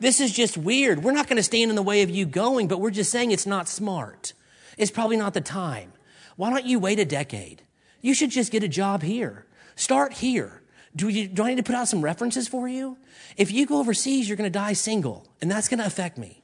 This 0.00 0.20
is 0.20 0.34
just 0.34 0.58
weird. 0.58 1.02
We're 1.02 1.12
not 1.12 1.28
going 1.28 1.38
to 1.38 1.42
stand 1.42 1.70
in 1.70 1.76
the 1.76 1.82
way 1.82 2.02
of 2.02 2.10
you 2.10 2.26
going, 2.26 2.68
but 2.68 2.78
we're 2.78 2.90
just 2.90 3.10
saying 3.10 3.30
it's 3.30 3.46
not 3.46 3.68
smart. 3.68 4.34
It's 4.76 4.90
probably 4.90 5.16
not 5.16 5.32
the 5.32 5.40
time. 5.40 5.94
Why 6.36 6.50
don't 6.50 6.66
you 6.66 6.78
wait 6.78 6.98
a 6.98 7.06
decade? 7.06 7.62
You 8.02 8.12
should 8.12 8.28
just 8.28 8.52
get 8.52 8.62
a 8.62 8.68
job 8.68 9.02
here. 9.02 9.46
Start 9.74 10.12
here. 10.12 10.60
Do, 10.94 11.08
you, 11.08 11.26
do 11.26 11.44
I 11.44 11.48
need 11.48 11.56
to 11.56 11.62
put 11.62 11.74
out 11.74 11.88
some 11.88 12.02
references 12.02 12.48
for 12.48 12.68
you? 12.68 12.98
If 13.38 13.50
you 13.50 13.64
go 13.64 13.78
overseas, 13.78 14.28
you're 14.28 14.36
going 14.36 14.52
to 14.52 14.58
die 14.58 14.74
single, 14.74 15.26
and 15.40 15.50
that's 15.50 15.70
going 15.70 15.80
to 15.80 15.86
affect 15.86 16.18
me. 16.18 16.37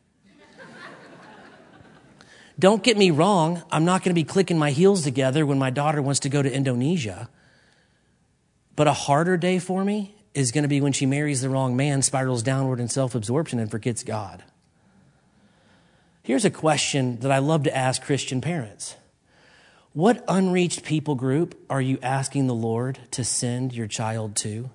Don't 2.59 2.83
get 2.83 2.97
me 2.97 3.11
wrong, 3.11 3.63
I'm 3.71 3.85
not 3.85 4.03
going 4.03 4.11
to 4.11 4.21
be 4.21 4.25
clicking 4.25 4.59
my 4.59 4.71
heels 4.71 5.03
together 5.03 5.45
when 5.45 5.59
my 5.59 5.71
daughter 5.71 6.01
wants 6.01 6.21
to 6.21 6.29
go 6.29 6.41
to 6.41 6.53
Indonesia. 6.53 7.29
But 8.77 8.87
a 8.87 8.93
harder 8.93 9.37
day 9.37 9.59
for 9.59 9.85
me 9.85 10.15
is 10.35 10.53
going 10.53 10.63
to 10.63 10.69
be 10.69 10.81
when 10.81 10.93
she 10.93 11.07
marries 11.07 11.41
the 11.41 11.49
wrong 11.49 11.77
man, 11.77 12.03
spirals 12.03 12.43
downward 12.43 12.81
in 12.81 12.89
self 12.89 13.15
absorption, 13.15 13.59
and 13.59 13.71
forgets 13.71 14.03
God. 14.03 14.45
Here's 16.23 16.45
a 16.45 16.51
question 16.51 17.19
that 17.21 17.31
I 17.31 17.39
love 17.39 17.65
to 17.65 17.77
ask 17.77 18.03
Christian 18.03 18.41
parents 18.41 18.97
What 19.93 20.25
unreached 20.29 20.85
people 20.85 21.17
group 21.17 21.57
are 21.69 21.83
you 21.83 21.99
asking 22.03 22.47
the 22.47 22.55
Lord 22.55 22.99
to 23.13 23.25
send 23.25 23.75
your 23.75 23.87
child 23.89 24.37
to? 24.37 24.71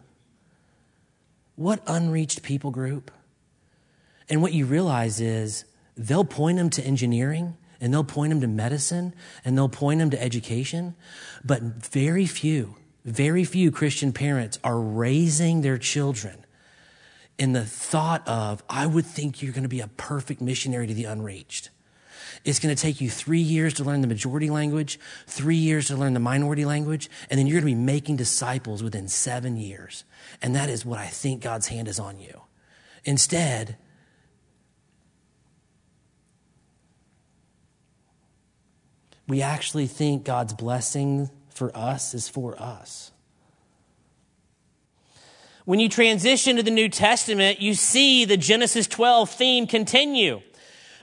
What 1.55 1.81
unreached 1.87 2.43
people 2.43 2.71
group? 2.71 3.09
And 4.29 4.41
what 4.41 4.53
you 4.53 4.65
realize 4.65 5.19
is 5.19 5.65
they'll 5.97 6.23
point 6.23 6.57
them 6.57 6.69
to 6.71 6.83
engineering 6.83 7.57
and 7.81 7.93
they'll 7.93 8.03
point 8.03 8.31
them 8.31 8.41
to 8.41 8.47
medicine 8.47 9.13
and 9.45 9.57
they'll 9.57 9.69
point 9.69 9.99
them 9.99 10.09
to 10.09 10.21
education. 10.21 10.95
But 11.43 11.61
very 11.61 12.25
few, 12.25 12.75
very 13.05 13.43
few 13.43 13.71
Christian 13.71 14.11
parents 14.13 14.59
are 14.63 14.79
raising 14.79 15.61
their 15.61 15.77
children 15.77 16.45
in 17.39 17.53
the 17.53 17.63
thought 17.63 18.27
of, 18.27 18.61
I 18.69 18.85
would 18.85 19.05
think 19.05 19.41
you're 19.41 19.53
going 19.53 19.63
to 19.63 19.69
be 19.69 19.79
a 19.79 19.87
perfect 19.87 20.41
missionary 20.41 20.87
to 20.87 20.93
the 20.93 21.05
unreached. 21.05 21.69
It's 22.45 22.59
going 22.59 22.75
to 22.75 22.81
take 22.81 23.01
you 23.01 23.09
three 23.09 23.39
years 23.39 23.73
to 23.75 23.83
learn 23.83 24.01
the 24.01 24.07
majority 24.07 24.49
language, 24.49 24.99
three 25.25 25.55
years 25.55 25.87
to 25.87 25.95
learn 25.95 26.13
the 26.13 26.19
minority 26.19 26.65
language, 26.65 27.09
and 27.29 27.39
then 27.39 27.47
you're 27.47 27.61
going 27.61 27.73
to 27.73 27.77
be 27.77 27.81
making 27.81 28.17
disciples 28.17 28.83
within 28.83 29.07
seven 29.07 29.57
years. 29.57 30.03
And 30.41 30.55
that 30.55 30.69
is 30.69 30.85
what 30.85 30.99
I 30.99 31.07
think 31.07 31.41
God's 31.41 31.67
hand 31.67 31.87
is 31.87 31.99
on 31.99 32.19
you. 32.19 32.41
Instead, 33.05 33.77
we 39.29 39.43
actually 39.43 39.85
think 39.85 40.25
God's 40.25 40.53
blessing 40.53 41.29
for 41.49 41.71
us 41.77 42.15
is 42.15 42.27
for 42.27 42.59
us. 42.59 43.11
When 45.65 45.79
you 45.79 45.87
transition 45.87 46.55
to 46.55 46.63
the 46.63 46.71
New 46.71 46.89
Testament, 46.89 47.61
you 47.61 47.75
see 47.75 48.25
the 48.25 48.37
Genesis 48.37 48.87
12 48.87 49.29
theme 49.29 49.67
continue. 49.67 50.41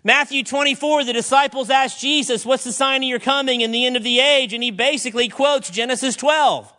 Matthew 0.03 0.43
24, 0.43 1.05
the 1.05 1.13
disciples 1.13 1.71
ask 1.71 1.99
Jesus, 1.99 2.45
What's 2.45 2.65
the 2.65 2.73
sign 2.73 3.05
of 3.05 3.09
your 3.09 3.21
coming 3.21 3.63
and 3.63 3.73
the 3.73 3.87
end 3.87 3.97
of 3.97 4.03
the 4.03 4.19
age? 4.19 4.53
And 4.53 4.63
he 4.63 4.73
basically 4.73 5.29
quotes 5.29 5.71
Genesis 5.71 6.17
12. 6.17 6.73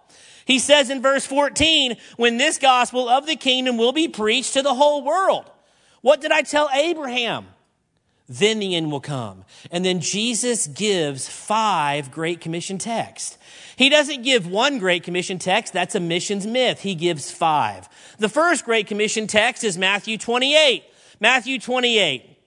He 0.44 0.60
says 0.60 0.90
in 0.90 1.02
verse 1.02 1.26
14, 1.26 1.96
When 2.18 2.38
this 2.38 2.58
gospel 2.58 3.08
of 3.08 3.26
the 3.26 3.38
kingdom 3.38 3.78
will 3.78 3.94
be 3.94 4.10
preached 4.10 4.54
to 4.54 4.62
the 4.62 4.76
whole 4.76 5.02
world. 5.02 5.50
What 6.02 6.20
did 6.20 6.34
I 6.34 6.42
tell 6.42 6.70
Abraham? 6.74 7.48
Then 8.30 8.60
the 8.60 8.76
end 8.76 8.92
will 8.92 9.00
come. 9.00 9.46
And 9.72 9.86
then 9.86 10.02
Jesus 10.02 10.68
gives 10.68 11.28
five 11.28 12.12
Great 12.12 12.42
Commission 12.42 12.78
texts. 12.78 13.38
He 13.78 13.90
doesn't 13.90 14.24
give 14.24 14.48
one 14.48 14.80
Great 14.80 15.04
Commission 15.04 15.40
text, 15.40 15.74
that's 15.74 15.96
a 15.96 16.00
missions 16.00 16.46
myth. 16.46 16.82
He 16.82 16.96
gives 16.96 17.32
five. 17.32 17.88
The 18.20 18.30
first 18.30 18.66
Great 18.66 18.88
Commission 18.88 19.28
text 19.28 19.64
is 19.64 19.78
Matthew 19.78 20.18
28. 20.18 20.84
Matthew 21.20 21.60
28. 21.60 22.38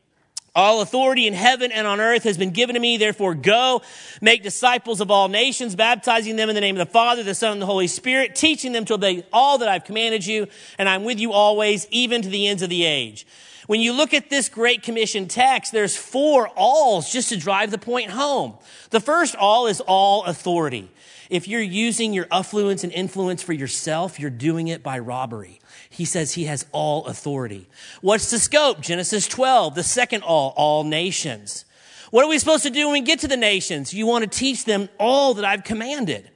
All 0.53 0.81
authority 0.81 1.29
in 1.29 1.33
heaven 1.33 1.71
and 1.71 1.87
on 1.87 2.01
earth 2.01 2.25
has 2.25 2.37
been 2.37 2.51
given 2.51 2.75
to 2.75 2.81
me. 2.81 2.97
Therefore, 2.97 3.35
go, 3.35 3.83
make 4.21 4.43
disciples 4.43 5.01
of 5.01 5.11
all 5.11 5.29
nations, 5.29 5.77
baptizing 5.77 6.35
them 6.35 6.49
in 6.49 6.57
the 6.57 6.61
name 6.61 6.77
of 6.77 6.87
the 6.87 6.93
Father, 6.93 7.23
the 7.23 7.37
Son, 7.37 7.53
and 7.53 7.62
the 7.62 7.66
Holy 7.66 7.87
Spirit, 7.87 8.35
teaching 8.35 8.73
them 8.73 8.85
to 8.87 8.95
obey 8.95 9.25
all 9.33 9.59
that 9.59 9.69
I've 9.69 9.85
commanded 9.85 10.27
you. 10.27 10.49
And 10.77 10.88
I'm 10.88 11.05
with 11.05 11.21
you 11.21 11.33
always, 11.33 11.87
even 11.93 12.23
to 12.23 12.29
the 12.29 12.49
ends 12.49 12.62
of 12.62 12.69
the 12.69 12.85
age. 12.85 13.27
When 13.70 13.80
you 13.80 13.92
look 13.92 14.12
at 14.14 14.30
this 14.30 14.48
Great 14.48 14.83
Commission 14.83 15.28
text, 15.28 15.70
there's 15.70 15.96
four 15.96 16.48
alls 16.56 17.12
just 17.12 17.28
to 17.28 17.37
drive 17.37 17.70
the 17.70 17.78
point 17.78 18.11
home. 18.11 18.54
The 18.90 18.98
first 18.98 19.37
all 19.37 19.68
is 19.68 19.80
all 19.80 20.24
authority. 20.24 20.90
If 21.30 21.46
you're 21.46 21.61
using 21.61 22.12
your 22.12 22.26
affluence 22.33 22.83
and 22.83 22.92
influence 22.92 23.44
for 23.44 23.52
yourself, 23.52 24.18
you're 24.18 24.28
doing 24.28 24.66
it 24.66 24.83
by 24.83 24.98
robbery. 24.98 25.61
He 25.88 26.04
says 26.04 26.33
he 26.33 26.46
has 26.46 26.66
all 26.72 27.06
authority. 27.06 27.68
What's 28.00 28.28
the 28.33 28.40
scope? 28.40 28.80
Genesis 28.80 29.28
12, 29.28 29.76
the 29.76 29.85
second 29.85 30.24
all, 30.24 30.52
all 30.56 30.83
nations. 30.83 31.64
What 32.11 32.24
are 32.24 32.28
we 32.28 32.40
supposed 32.40 32.64
to 32.64 32.70
do 32.70 32.87
when 32.87 32.94
we 32.94 33.00
get 33.02 33.20
to 33.20 33.28
the 33.28 33.37
nations? 33.37 33.94
You 33.94 34.04
want 34.04 34.24
to 34.24 34.38
teach 34.38 34.64
them 34.64 34.88
all 34.98 35.35
that 35.35 35.44
I've 35.44 35.62
commanded. 35.62 36.28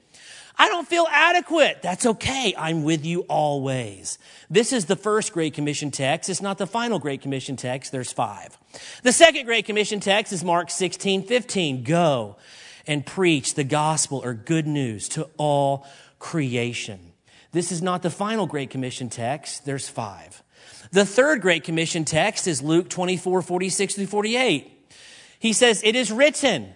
I 0.56 0.68
don't 0.68 0.86
feel 0.86 1.06
adequate. 1.10 1.82
That's 1.82 2.06
okay. 2.06 2.54
I'm 2.56 2.84
with 2.84 3.04
you 3.04 3.22
always. 3.22 4.18
This 4.48 4.72
is 4.72 4.84
the 4.84 4.96
first 4.96 5.32
Great 5.32 5.54
Commission 5.54 5.90
text. 5.90 6.30
It's 6.30 6.42
not 6.42 6.58
the 6.58 6.66
final 6.66 6.98
Great 6.98 7.22
Commission 7.22 7.56
text. 7.56 7.90
There's 7.90 8.12
five. 8.12 8.56
The 9.02 9.12
second 9.12 9.46
Great 9.46 9.66
Commission 9.66 9.98
text 9.98 10.32
is 10.32 10.44
Mark 10.44 10.70
16, 10.70 11.24
15. 11.24 11.82
Go 11.82 12.36
and 12.86 13.04
preach 13.04 13.54
the 13.54 13.64
gospel 13.64 14.20
or 14.24 14.34
good 14.34 14.66
news 14.66 15.08
to 15.10 15.28
all 15.38 15.86
creation. 16.18 17.12
This 17.50 17.72
is 17.72 17.82
not 17.82 18.02
the 18.02 18.10
final 18.10 18.46
Great 18.46 18.70
Commission 18.70 19.08
text. 19.08 19.64
There's 19.64 19.88
five. 19.88 20.42
The 20.92 21.04
third 21.04 21.40
Great 21.40 21.64
Commission 21.64 22.04
text 22.04 22.46
is 22.46 22.62
Luke 22.62 22.88
24, 22.88 23.42
46 23.42 23.94
through 23.94 24.06
48. 24.06 24.70
He 25.40 25.52
says, 25.52 25.82
It 25.82 25.96
is 25.96 26.12
written. 26.12 26.72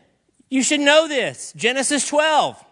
You 0.51 0.63
should 0.63 0.81
know 0.81 1.07
this. 1.07 1.53
Genesis 1.57 2.09
12. 2.09 2.65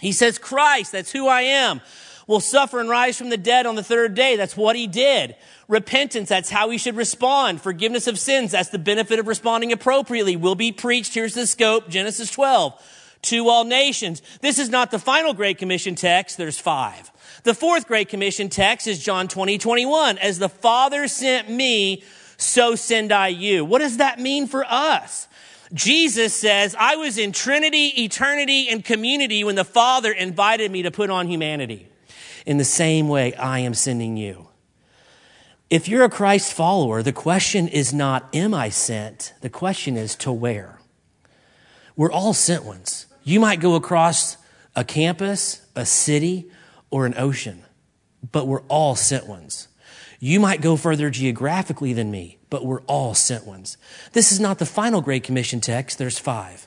He 0.00 0.12
says, 0.12 0.38
Christ, 0.38 0.92
that's 0.92 1.12
who 1.12 1.28
I 1.28 1.42
am, 1.42 1.80
will 2.26 2.40
suffer 2.40 2.80
and 2.80 2.88
rise 2.88 3.18
from 3.18 3.30
the 3.30 3.36
dead 3.36 3.66
on 3.66 3.74
the 3.74 3.82
third 3.82 4.14
day. 4.14 4.36
That's 4.36 4.56
what 4.56 4.76
he 4.76 4.86
did. 4.86 5.36
Repentance, 5.68 6.28
that's 6.28 6.50
how 6.50 6.68
we 6.68 6.78
should 6.78 6.96
respond. 6.96 7.60
Forgiveness 7.60 8.06
of 8.06 8.18
sins, 8.18 8.52
that's 8.52 8.70
the 8.70 8.78
benefit 8.78 9.18
of 9.18 9.28
responding 9.28 9.72
appropriately, 9.72 10.36
will 10.36 10.54
be 10.54 10.72
preached. 10.72 11.14
Here's 11.14 11.34
the 11.34 11.46
scope, 11.46 11.88
Genesis 11.88 12.30
12. 12.30 12.96
To 13.24 13.48
all 13.48 13.64
nations. 13.64 14.22
This 14.40 14.58
is 14.58 14.70
not 14.70 14.90
the 14.90 14.98
final 14.98 15.34
Great 15.34 15.58
Commission 15.58 15.94
text, 15.94 16.38
there's 16.38 16.58
five. 16.58 17.10
The 17.42 17.52
fourth 17.52 17.86
Great 17.86 18.08
Commission 18.08 18.48
text 18.48 18.86
is 18.86 18.98
John 18.98 19.28
20, 19.28 19.58
21. 19.58 20.16
As 20.18 20.38
the 20.38 20.48
Father 20.48 21.06
sent 21.06 21.50
me, 21.50 22.02
so 22.38 22.74
send 22.74 23.12
I 23.12 23.28
you. 23.28 23.64
What 23.64 23.80
does 23.80 23.98
that 23.98 24.18
mean 24.18 24.46
for 24.46 24.64
us? 24.66 25.28
Jesus 25.72 26.34
says, 26.34 26.74
I 26.78 26.96
was 26.96 27.16
in 27.16 27.32
Trinity, 27.32 28.02
eternity, 28.02 28.68
and 28.68 28.84
community 28.84 29.44
when 29.44 29.54
the 29.54 29.64
Father 29.64 30.12
invited 30.12 30.70
me 30.70 30.82
to 30.82 30.90
put 30.90 31.10
on 31.10 31.28
humanity. 31.28 31.88
In 32.44 32.56
the 32.56 32.64
same 32.64 33.08
way, 33.08 33.34
I 33.34 33.60
am 33.60 33.74
sending 33.74 34.16
you. 34.16 34.48
If 35.68 35.86
you're 35.86 36.04
a 36.04 36.10
Christ 36.10 36.52
follower, 36.52 37.02
the 37.02 37.12
question 37.12 37.68
is 37.68 37.94
not, 37.94 38.28
Am 38.34 38.52
I 38.52 38.70
sent? 38.70 39.34
The 39.40 39.50
question 39.50 39.96
is, 39.96 40.16
To 40.16 40.32
where? 40.32 40.80
We're 41.94 42.10
all 42.10 42.34
sent 42.34 42.64
ones. 42.64 43.06
You 43.22 43.38
might 43.38 43.60
go 43.60 43.76
across 43.76 44.36
a 44.74 44.82
campus, 44.82 45.64
a 45.76 45.86
city, 45.86 46.50
or 46.90 47.06
an 47.06 47.14
ocean, 47.16 47.62
but 48.32 48.48
we're 48.48 48.62
all 48.62 48.96
sent 48.96 49.28
ones. 49.28 49.68
You 50.18 50.40
might 50.40 50.60
go 50.60 50.76
further 50.76 51.08
geographically 51.10 51.92
than 51.92 52.10
me, 52.10 52.38
but 52.50 52.66
we're 52.66 52.82
all 52.82 53.14
sent 53.14 53.46
ones. 53.46 53.76
This 54.12 54.32
is 54.32 54.40
not 54.40 54.58
the 54.58 54.66
final 54.66 55.00
Great 55.00 55.22
Commission 55.22 55.60
text, 55.60 55.98
there's 55.98 56.18
five. 56.18 56.66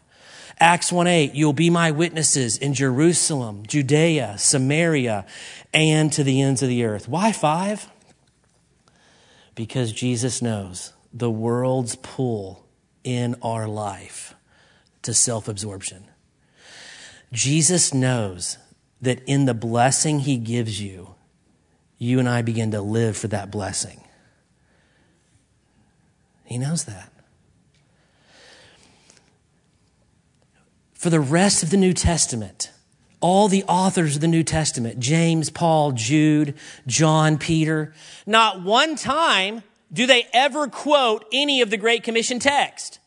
Acts 0.59 0.91
1 0.91 1.07
8, 1.07 1.35
you'll 1.35 1.53
be 1.53 1.69
my 1.69 1.91
witnesses 1.91 2.57
in 2.57 2.73
Jerusalem, 2.73 3.63
Judea, 3.67 4.35
Samaria, 4.37 5.25
and 5.73 6.11
to 6.13 6.23
the 6.23 6.41
ends 6.41 6.61
of 6.61 6.69
the 6.69 6.85
earth. 6.85 7.07
Why 7.07 7.31
five? 7.31 7.89
Because 9.55 9.91
Jesus 9.91 10.41
knows 10.41 10.93
the 11.13 11.29
world's 11.29 11.95
pull 11.97 12.65
in 13.03 13.35
our 13.41 13.67
life 13.67 14.35
to 15.01 15.13
self 15.13 15.47
absorption. 15.47 16.05
Jesus 17.31 17.93
knows 17.93 18.57
that 19.01 19.21
in 19.25 19.45
the 19.45 19.53
blessing 19.53 20.19
he 20.19 20.37
gives 20.37 20.81
you, 20.81 21.15
you 21.97 22.19
and 22.19 22.29
I 22.29 22.41
begin 22.41 22.71
to 22.71 22.81
live 22.81 23.17
for 23.17 23.27
that 23.29 23.51
blessing. 23.51 24.02
He 26.43 26.57
knows 26.57 26.85
that. 26.85 27.09
For 30.93 31.09
the 31.09 31.19
rest 31.19 31.63
of 31.63 31.69
the 31.69 31.77
New 31.77 31.93
Testament, 31.93 32.71
all 33.19 33.47
the 33.47 33.63
authors 33.65 34.15
of 34.15 34.21
the 34.21 34.27
New 34.27 34.43
Testament, 34.43 34.99
James, 34.99 35.49
Paul, 35.49 35.93
Jude, 35.93 36.55
John, 36.87 37.37
Peter, 37.37 37.93
not 38.25 38.61
one 38.61 38.95
time 38.95 39.63
do 39.91 40.05
they 40.05 40.27
ever 40.33 40.67
quote 40.67 41.25
any 41.31 41.61
of 41.61 41.69
the 41.69 41.77
Great 41.77 42.03
Commission 42.03 42.39
text. 42.39 42.99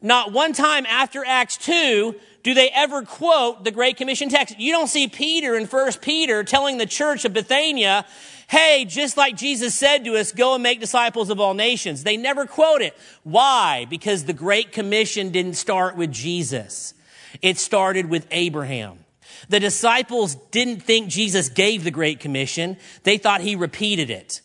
Not 0.00 0.32
one 0.32 0.52
time 0.52 0.86
after 0.86 1.24
Acts 1.24 1.56
2 1.58 2.14
do 2.42 2.54
they 2.54 2.70
ever 2.70 3.02
quote 3.02 3.64
the 3.64 3.70
Great 3.70 3.96
Commission 3.96 4.28
text. 4.28 4.58
You 4.58 4.72
don't 4.72 4.88
see 4.88 5.08
Peter 5.08 5.56
in 5.56 5.66
1 5.66 5.92
Peter 6.00 6.42
telling 6.42 6.78
the 6.78 6.86
church 6.86 7.24
of 7.24 7.32
Bithynia, 7.32 8.06
hey, 8.48 8.84
just 8.86 9.16
like 9.16 9.36
Jesus 9.36 9.74
said 9.74 10.04
to 10.04 10.16
us, 10.16 10.32
go 10.32 10.54
and 10.54 10.62
make 10.62 10.80
disciples 10.80 11.30
of 11.30 11.38
all 11.38 11.54
nations. 11.54 12.02
They 12.02 12.16
never 12.16 12.46
quote 12.46 12.82
it. 12.82 12.96
Why? 13.22 13.86
Because 13.90 14.24
the 14.24 14.32
Great 14.32 14.72
Commission 14.72 15.30
didn't 15.30 15.54
start 15.54 15.96
with 15.96 16.12
Jesus. 16.12 16.94
It 17.42 17.58
started 17.58 18.06
with 18.06 18.26
Abraham. 18.30 19.04
The 19.48 19.60
disciples 19.60 20.36
didn't 20.50 20.80
think 20.80 21.08
Jesus 21.08 21.48
gave 21.48 21.84
the 21.84 21.90
Great 21.90 22.20
Commission. 22.20 22.76
They 23.04 23.18
thought 23.18 23.40
he 23.40 23.56
repeated 23.56 24.10
it. 24.10 24.40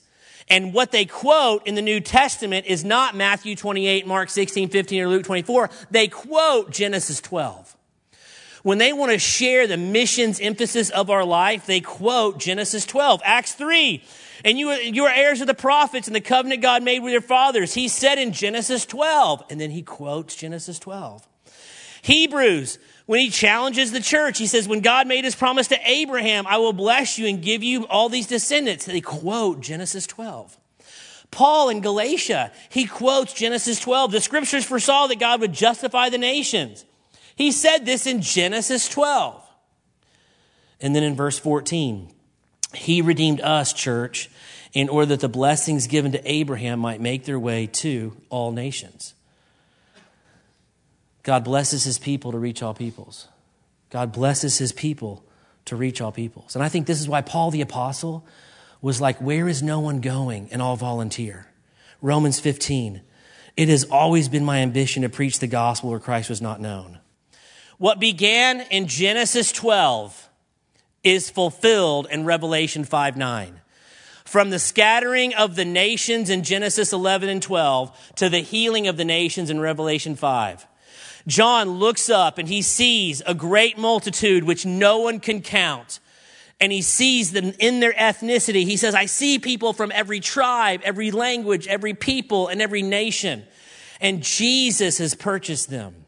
And 0.47 0.73
what 0.73 0.91
they 0.91 1.05
quote 1.05 1.65
in 1.65 1.75
the 1.75 1.81
New 1.81 1.99
Testament 1.99 2.67
is 2.67 2.83
not 2.83 3.15
Matthew 3.15 3.55
28, 3.55 4.05
Mark 4.05 4.29
16, 4.29 4.69
15, 4.69 5.01
or 5.01 5.07
Luke 5.07 5.23
24. 5.23 5.69
They 5.89 6.07
quote 6.07 6.71
Genesis 6.71 7.19
12. 7.21 7.74
When 8.65 8.79
they 8.79 8.93
want 8.93 9.11
to 9.11 9.19
share 9.19 9.67
the 9.67 9.77
missions 9.77 10.39
emphasis 10.39 10.89
of 10.89 11.11
our 11.11 11.23
life, 11.23 11.67
they 11.67 11.81
quote 11.81 12.39
Genesis 12.39 12.83
12, 12.87 13.21
Acts 13.23 13.53
3. 13.53 14.03
And 14.43 14.57
you, 14.57 14.71
you 14.71 15.03
are 15.05 15.13
heirs 15.13 15.39
of 15.39 15.45
the 15.45 15.53
prophets 15.53 16.07
and 16.07 16.15
the 16.15 16.19
covenant 16.19 16.63
God 16.63 16.81
made 16.81 17.01
with 17.01 17.11
your 17.11 17.21
fathers. 17.21 17.75
He 17.75 17.87
said 17.87 18.17
in 18.17 18.33
Genesis 18.33 18.87
12. 18.87 19.43
And 19.51 19.61
then 19.61 19.69
he 19.69 19.83
quotes 19.83 20.35
Genesis 20.35 20.79
12. 20.79 21.27
Hebrews, 22.01 22.79
when 23.05 23.19
he 23.19 23.29
challenges 23.29 23.91
the 23.91 23.99
church, 23.99 24.39
he 24.39 24.47
says, 24.47 24.67
when 24.67 24.79
God 24.79 25.05
made 25.05 25.25
his 25.25 25.35
promise 25.35 25.67
to 25.67 25.77
Abraham, 25.87 26.47
I 26.47 26.57
will 26.57 26.73
bless 26.73 27.19
you 27.19 27.27
and 27.27 27.43
give 27.43 27.61
you 27.61 27.85
all 27.85 28.09
these 28.09 28.25
descendants. 28.25 28.85
They 28.85 28.99
quote 28.99 29.61
Genesis 29.61 30.07
12. 30.07 30.57
Paul 31.29 31.69
in 31.69 31.81
Galatia, 31.81 32.51
he 32.69 32.87
quotes 32.87 33.31
Genesis 33.31 33.79
12. 33.79 34.11
The 34.11 34.21
scriptures 34.21 34.65
foresaw 34.65 35.05
that 35.05 35.19
God 35.19 35.39
would 35.41 35.53
justify 35.53 36.09
the 36.09 36.17
nations. 36.17 36.83
He 37.35 37.51
said 37.51 37.85
this 37.85 38.07
in 38.07 38.21
Genesis 38.21 38.87
12. 38.89 39.41
And 40.81 40.95
then 40.95 41.03
in 41.03 41.15
verse 41.15 41.37
14, 41.39 42.09
he 42.73 43.01
redeemed 43.01 43.41
us, 43.41 43.73
church, 43.73 44.29
in 44.73 44.89
order 44.89 45.07
that 45.07 45.21
the 45.21 45.29
blessings 45.29 45.87
given 45.87 46.11
to 46.11 46.31
Abraham 46.31 46.79
might 46.79 46.99
make 46.99 47.25
their 47.25 47.39
way 47.39 47.67
to 47.67 48.15
all 48.29 48.51
nations. 48.51 49.13
God 51.23 51.43
blesses 51.43 51.83
his 51.85 51.97
people 51.97 52.31
to 52.33 52.37
reach 52.37 52.61
all 52.61 52.73
peoples. 52.73 53.27
God 53.89 54.11
blesses 54.11 54.57
his 54.57 54.71
people 54.71 55.23
to 55.65 55.75
reach 55.75 56.01
all 56.01 56.11
peoples. 56.11 56.55
And 56.55 56.63
I 56.63 56.69
think 56.69 56.85
this 56.85 56.99
is 56.99 57.09
why 57.09 57.21
Paul 57.21 57.51
the 57.51 57.61
Apostle 57.61 58.25
was 58.81 59.01
like, 59.01 59.19
Where 59.19 59.47
is 59.47 59.63
no 59.63 59.79
one 59.79 60.01
going? 60.01 60.49
And 60.51 60.61
all 60.61 60.75
volunteer. 60.75 61.47
Romans 62.01 62.39
15. 62.39 63.01
It 63.57 63.69
has 63.69 63.85
always 63.85 64.27
been 64.27 64.43
my 64.43 64.59
ambition 64.59 65.03
to 65.03 65.09
preach 65.09 65.39
the 65.39 65.47
gospel 65.47 65.89
where 65.89 65.99
Christ 65.99 66.29
was 66.29 66.41
not 66.41 66.59
known. 66.59 66.99
What 67.77 67.99
began 67.99 68.61
in 68.61 68.87
Genesis 68.87 69.51
12 69.51 70.29
is 71.03 71.29
fulfilled 71.29 72.07
in 72.09 72.25
Revelation 72.25 72.83
5 72.83 73.17
9. 73.17 73.61
From 74.23 74.49
the 74.49 74.59
scattering 74.59 75.35
of 75.35 75.55
the 75.55 75.65
nations 75.65 76.29
in 76.29 76.43
Genesis 76.43 76.91
11 76.93 77.29
and 77.29 77.41
12 77.41 78.13
to 78.15 78.29
the 78.29 78.39
healing 78.39 78.87
of 78.87 78.97
the 78.97 79.05
nations 79.05 79.49
in 79.49 79.59
Revelation 79.59 80.15
5. 80.15 80.65
John 81.27 81.69
looks 81.69 82.09
up 82.09 82.37
and 82.37 82.47
he 82.47 82.61
sees 82.61 83.21
a 83.25 83.33
great 83.33 83.77
multitude 83.77 84.43
which 84.43 84.65
no 84.65 84.99
one 84.99 85.19
can 85.19 85.41
count. 85.41 85.99
And 86.59 86.71
he 86.71 86.81
sees 86.81 87.33
them 87.33 87.53
in 87.59 87.81
their 87.81 87.93
ethnicity. 87.93 88.63
He 88.63 88.77
says, 88.77 88.95
I 88.95 89.07
see 89.07 89.39
people 89.39 89.73
from 89.73 89.91
every 89.93 90.21
tribe, 90.21 90.81
every 90.83 91.11
language, 91.11 91.67
every 91.67 91.93
people, 91.93 92.47
and 92.47 92.61
every 92.61 92.81
nation. 92.81 93.43
And 93.99 94.23
Jesus 94.23 94.99
has 94.99 95.13
purchased 95.13 95.69
them. 95.69 96.04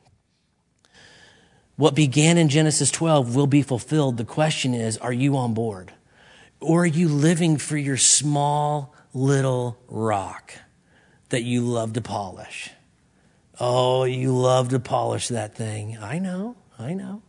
What 1.78 1.94
began 1.94 2.40
in 2.40 2.50
Genesis 2.50 2.90
12 2.90 3.36
will 3.36 3.46
be 3.46 3.62
fulfilled. 3.62 4.18
The 4.18 4.26
question 4.26 4.74
is, 4.74 4.98
are 4.98 5.14
you 5.14 5.38
on 5.38 5.54
board? 5.54 5.94
Or 6.60 6.84
are 6.84 6.88
you 6.88 7.08
living 7.08 7.58
for 7.58 7.78
your 7.78 7.98
small 7.98 8.96
little 9.14 9.78
rock 9.88 10.54
that 11.30 11.44
you 11.44 11.62
love 11.62 11.94
to 11.94 12.02
polish? 12.02 12.72
Oh, 13.60 14.06
you 14.06 14.36
love 14.36 14.70
to 14.70 14.80
polish 14.80 15.28
that 15.28 15.56
thing. 15.56 16.00
I 16.02 16.18
know, 16.18 16.56
I 16.80 16.96
know. 16.96 17.22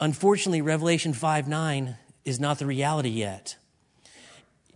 Unfortunately, 0.00 0.62
Revelation 0.62 1.12
5 1.12 1.46
9 1.46 1.96
is 2.24 2.40
not 2.40 2.58
the 2.58 2.66
reality 2.66 3.10
yet. 3.10 3.56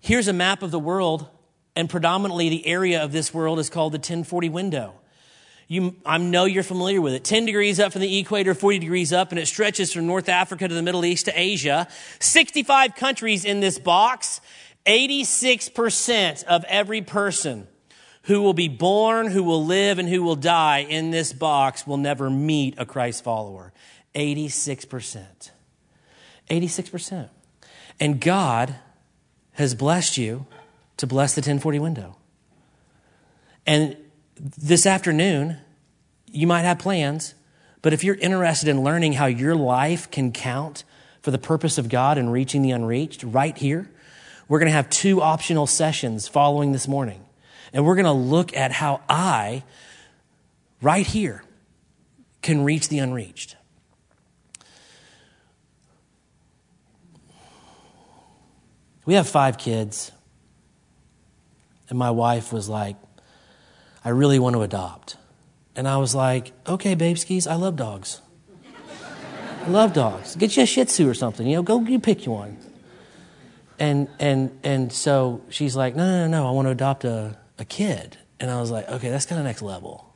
Here's 0.03 0.29
a 0.29 0.35
map 0.35 0.63
of 0.63 0.71
the 0.71 0.79
world, 0.79 1.29
and 1.75 1.89
predominantly 1.89 2.51
the 2.51 2.67
area 2.67 3.03
of 3.03 3.13
this 3.13 3.33
world 3.33 3.59
is 3.59 3.71
called 3.71 3.93
the 3.93 3.99
1040 3.99 4.51
window. 4.51 4.95
You, 5.69 5.97
I 6.07 6.19
know 6.19 6.45
you're 6.45 6.63
familiar 6.63 7.01
with 7.01 7.15
it. 7.15 7.25
10 7.25 7.45
degrees 7.47 7.81
up 7.81 7.93
from 7.93 8.01
the 8.01 8.19
equator, 8.19 8.55
40 8.55 8.79
degrees 8.79 9.13
up, 9.13 9.31
and 9.31 9.39
it 9.39 9.47
stretches 9.47 9.93
from 9.93 10.07
North 10.07 10.29
Africa 10.29 10.69
to 10.69 10.75
the 10.75 10.83
Middle 10.83 11.05
East 11.05 11.25
to 11.25 11.39
Asia. 11.39 11.89
65 12.21 12.95
countries 12.95 13.45
in 13.45 13.59
this 13.61 13.79
box. 13.79 14.41
86% 14.87 16.45
of 16.45 16.65
every 16.65 17.03
person 17.03 17.67
who 18.23 18.43
will 18.43 18.55
be 18.55 18.69
born, 18.69 19.29
who 19.29 19.43
will 19.43 19.65
live, 19.65 19.99
and 19.99 20.09
who 20.09 20.23
will 20.23 20.37
die 20.37 20.79
in 20.79 21.11
this 21.11 21.33
box 21.33 21.87
will 21.87 21.97
never 21.97 22.31
meet 22.31 22.75
a 22.79 22.87
Christ 22.87 23.25
follower. 23.25 23.73
86%. 24.15 25.51
86%. 26.49 27.29
And 27.99 28.21
God 28.21 28.77
has 29.53 29.75
blessed 29.75 30.17
you 30.17 30.47
to 30.97 31.07
bless 31.07 31.35
the 31.35 31.41
1040 31.41 31.79
window. 31.81 32.17
And 33.67 33.97
this 34.39 34.87
afternoon, 34.87 35.59
you 36.31 36.47
might 36.47 36.63
have 36.63 36.79
plans, 36.79 37.35
but 37.83 37.93
if 37.93 38.05
you're 38.05 38.17
interested 38.17 38.69
in 38.69 38.83
learning 38.83 39.15
how 39.15 39.27
your 39.27 39.55
life 39.55 40.11
can 40.11 40.33
count 40.33 40.85
for 41.23 41.31
the 41.31 41.39
purpose 41.39 41.79
of 41.79 41.89
God 41.89 42.19
and 42.19 42.33
reaching 42.33 42.63
the 42.63 42.71
unreached, 42.71 43.23
right 43.23 43.57
here, 43.57 43.91
we're 44.49 44.59
going 44.59 44.69
to 44.69 44.75
have 44.75 44.91
two 44.91 45.23
optional 45.23 45.67
sessions 45.67 46.29
following 46.29 46.73
this 46.73 46.87
morning. 46.87 47.25
And 47.73 47.85
we're 47.85 47.97
going 47.97 48.05
to 48.05 48.13
look 48.13 48.57
at 48.57 48.73
how 48.73 49.01
I, 49.09 49.65
right 50.81 51.07
here, 51.07 51.43
can 52.43 52.63
reach 52.63 52.89
the 52.89 52.99
unreached. 53.01 53.57
We 59.05 59.15
have 59.15 59.29
five 59.29 59.59
kids. 59.59 60.13
And 61.89 61.99
my 61.99 62.11
wife 62.11 62.53
was 62.53 62.69
like, 62.69 62.97
I 64.07 64.11
really 64.11 64.39
want 64.39 64.55
to 64.55 64.63
adopt. 64.63 65.17
And 65.75 65.89
I 65.89 65.97
was 65.97 66.15
like, 66.15 66.53
okay, 66.65 66.95
babe 66.95 67.19
skis, 67.19 67.49
I 67.49 67.57
love 67.57 67.75
dogs. 67.75 68.21
I 69.65 69.69
love 69.69 69.95
dogs. 69.95 70.37
Get 70.37 70.57
you 70.57 70.63
a 70.63 70.67
Shih 70.67 70.85
Tzu 70.85 71.11
or 71.11 71.15
something. 71.15 71.45
You 71.45 71.57
know, 71.57 71.65
go 71.65 71.81
you 71.81 71.99
pick 71.99 72.25
you 72.25 72.31
one. 72.31 72.57
And 73.81 74.07
and 74.21 74.57
and 74.63 74.93
so 74.93 75.43
she's 75.49 75.75
like, 75.75 75.97
no, 75.97 76.07
no, 76.07 76.29
no, 76.29 76.39
no. 76.39 76.47
I 76.47 76.53
want 76.53 76.67
to 76.67 76.71
adopt 76.71 77.05
a 77.05 77.37
a 77.59 77.65
kid. 77.65 78.17
And 78.39 78.49
I 78.49 78.61
was 78.61 78.71
like, 78.71 78.89
okay, 78.89 79.11
that's 79.11 79.27
kind 79.27 79.41
of 79.41 79.45
next 79.45 79.61
level. 79.61 80.15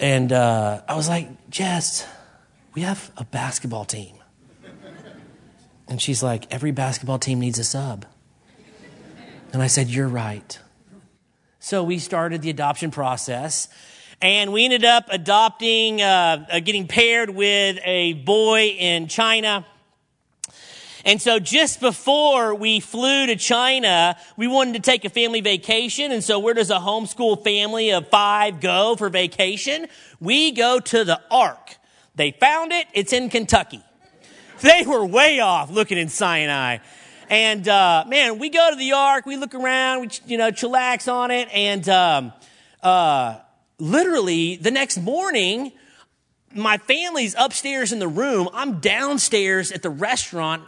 and 0.00 0.32
uh, 0.32 0.82
I 0.88 0.96
was 0.96 1.08
like, 1.08 1.50
Jess, 1.50 2.04
we 2.74 2.82
have 2.82 3.12
a 3.16 3.24
basketball 3.24 3.84
team. 3.84 4.16
And 5.86 6.02
she's 6.02 6.20
like, 6.20 6.52
every 6.52 6.72
basketball 6.72 7.20
team 7.20 7.38
needs 7.38 7.60
a 7.60 7.64
sub. 7.64 8.06
And 9.52 9.62
I 9.62 9.68
said, 9.68 9.88
you're 9.88 10.08
right. 10.08 10.58
So 11.60 11.84
we 11.84 11.98
started 11.98 12.42
the 12.42 12.50
adoption 12.50 12.90
process. 12.90 13.68
And 14.20 14.52
we 14.52 14.64
ended 14.64 14.84
up 14.84 15.06
adopting, 15.10 16.02
uh, 16.02 16.46
uh 16.50 16.60
getting 16.60 16.88
paired 16.88 17.30
with 17.30 17.78
a 17.84 18.14
boy 18.14 18.66
in 18.78 19.06
China 19.06 19.64
and 21.04 21.20
so 21.20 21.38
just 21.38 21.80
before 21.80 22.54
we 22.54 22.80
flew 22.80 23.26
to 23.26 23.36
China, 23.36 24.16
we 24.36 24.46
wanted 24.46 24.74
to 24.74 24.80
take 24.80 25.04
a 25.04 25.08
family 25.08 25.40
vacation. 25.40 26.12
And 26.12 26.22
so 26.22 26.38
where 26.38 26.54
does 26.54 26.70
a 26.70 26.76
homeschool 26.76 27.42
family 27.42 27.90
of 27.90 28.08
five 28.08 28.60
go 28.60 28.96
for 28.96 29.08
vacation? 29.08 29.86
We 30.20 30.52
go 30.52 30.78
to 30.78 31.04
the 31.04 31.20
Ark. 31.30 31.76
They 32.16 32.32
found 32.32 32.72
it. 32.72 32.86
It's 32.92 33.12
in 33.12 33.30
Kentucky. 33.30 33.82
They 34.60 34.84
were 34.86 35.06
way 35.06 35.40
off 35.40 35.70
looking 35.70 35.96
in 35.96 36.10
Sinai. 36.10 36.78
And, 37.30 37.68
uh, 37.68 38.06
man, 38.08 38.40
we 38.40 38.48
go 38.48 38.70
to 38.70 38.76
the 38.76 38.92
Ark, 38.92 39.24
we 39.24 39.36
look 39.36 39.54
around, 39.54 40.00
we, 40.00 40.08
you 40.26 40.36
know, 40.36 40.50
chillax 40.50 41.10
on 41.10 41.30
it. 41.30 41.48
And, 41.52 41.88
um, 41.88 42.32
uh, 42.82 43.38
literally 43.78 44.56
the 44.56 44.72
next 44.72 44.98
morning, 44.98 45.70
my 46.52 46.78
family's 46.78 47.36
upstairs 47.38 47.92
in 47.92 48.00
the 48.00 48.08
room. 48.08 48.48
I'm 48.52 48.80
downstairs 48.80 49.70
at 49.70 49.82
the 49.82 49.90
restaurant 49.90 50.64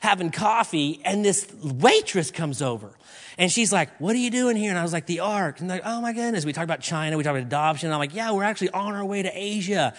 having 0.00 0.30
coffee, 0.30 1.02
and 1.04 1.22
this 1.22 1.46
waitress 1.62 2.30
comes 2.30 2.62
over. 2.62 2.90
And 3.36 3.52
she's 3.52 3.70
like, 3.70 3.90
What 4.00 4.14
are 4.14 4.18
you 4.18 4.30
doing 4.30 4.56
here? 4.56 4.70
And 4.70 4.78
I 4.78 4.82
was 4.82 4.94
like, 4.94 5.04
The 5.04 5.20
Ark. 5.20 5.60
And 5.60 5.68
like, 5.68 5.82
Oh 5.84 6.00
my 6.00 6.14
goodness. 6.14 6.46
We 6.46 6.54
talked 6.54 6.64
about 6.64 6.80
China, 6.80 7.18
we 7.18 7.24
talked 7.24 7.36
about 7.36 7.46
adoption. 7.46 7.88
And 7.88 7.94
I'm 7.94 8.00
like, 8.00 8.14
Yeah, 8.14 8.32
we're 8.32 8.44
actually 8.44 8.70
on 8.70 8.94
our 8.94 9.04
way 9.04 9.22
to 9.22 9.30
Asia. 9.34 9.92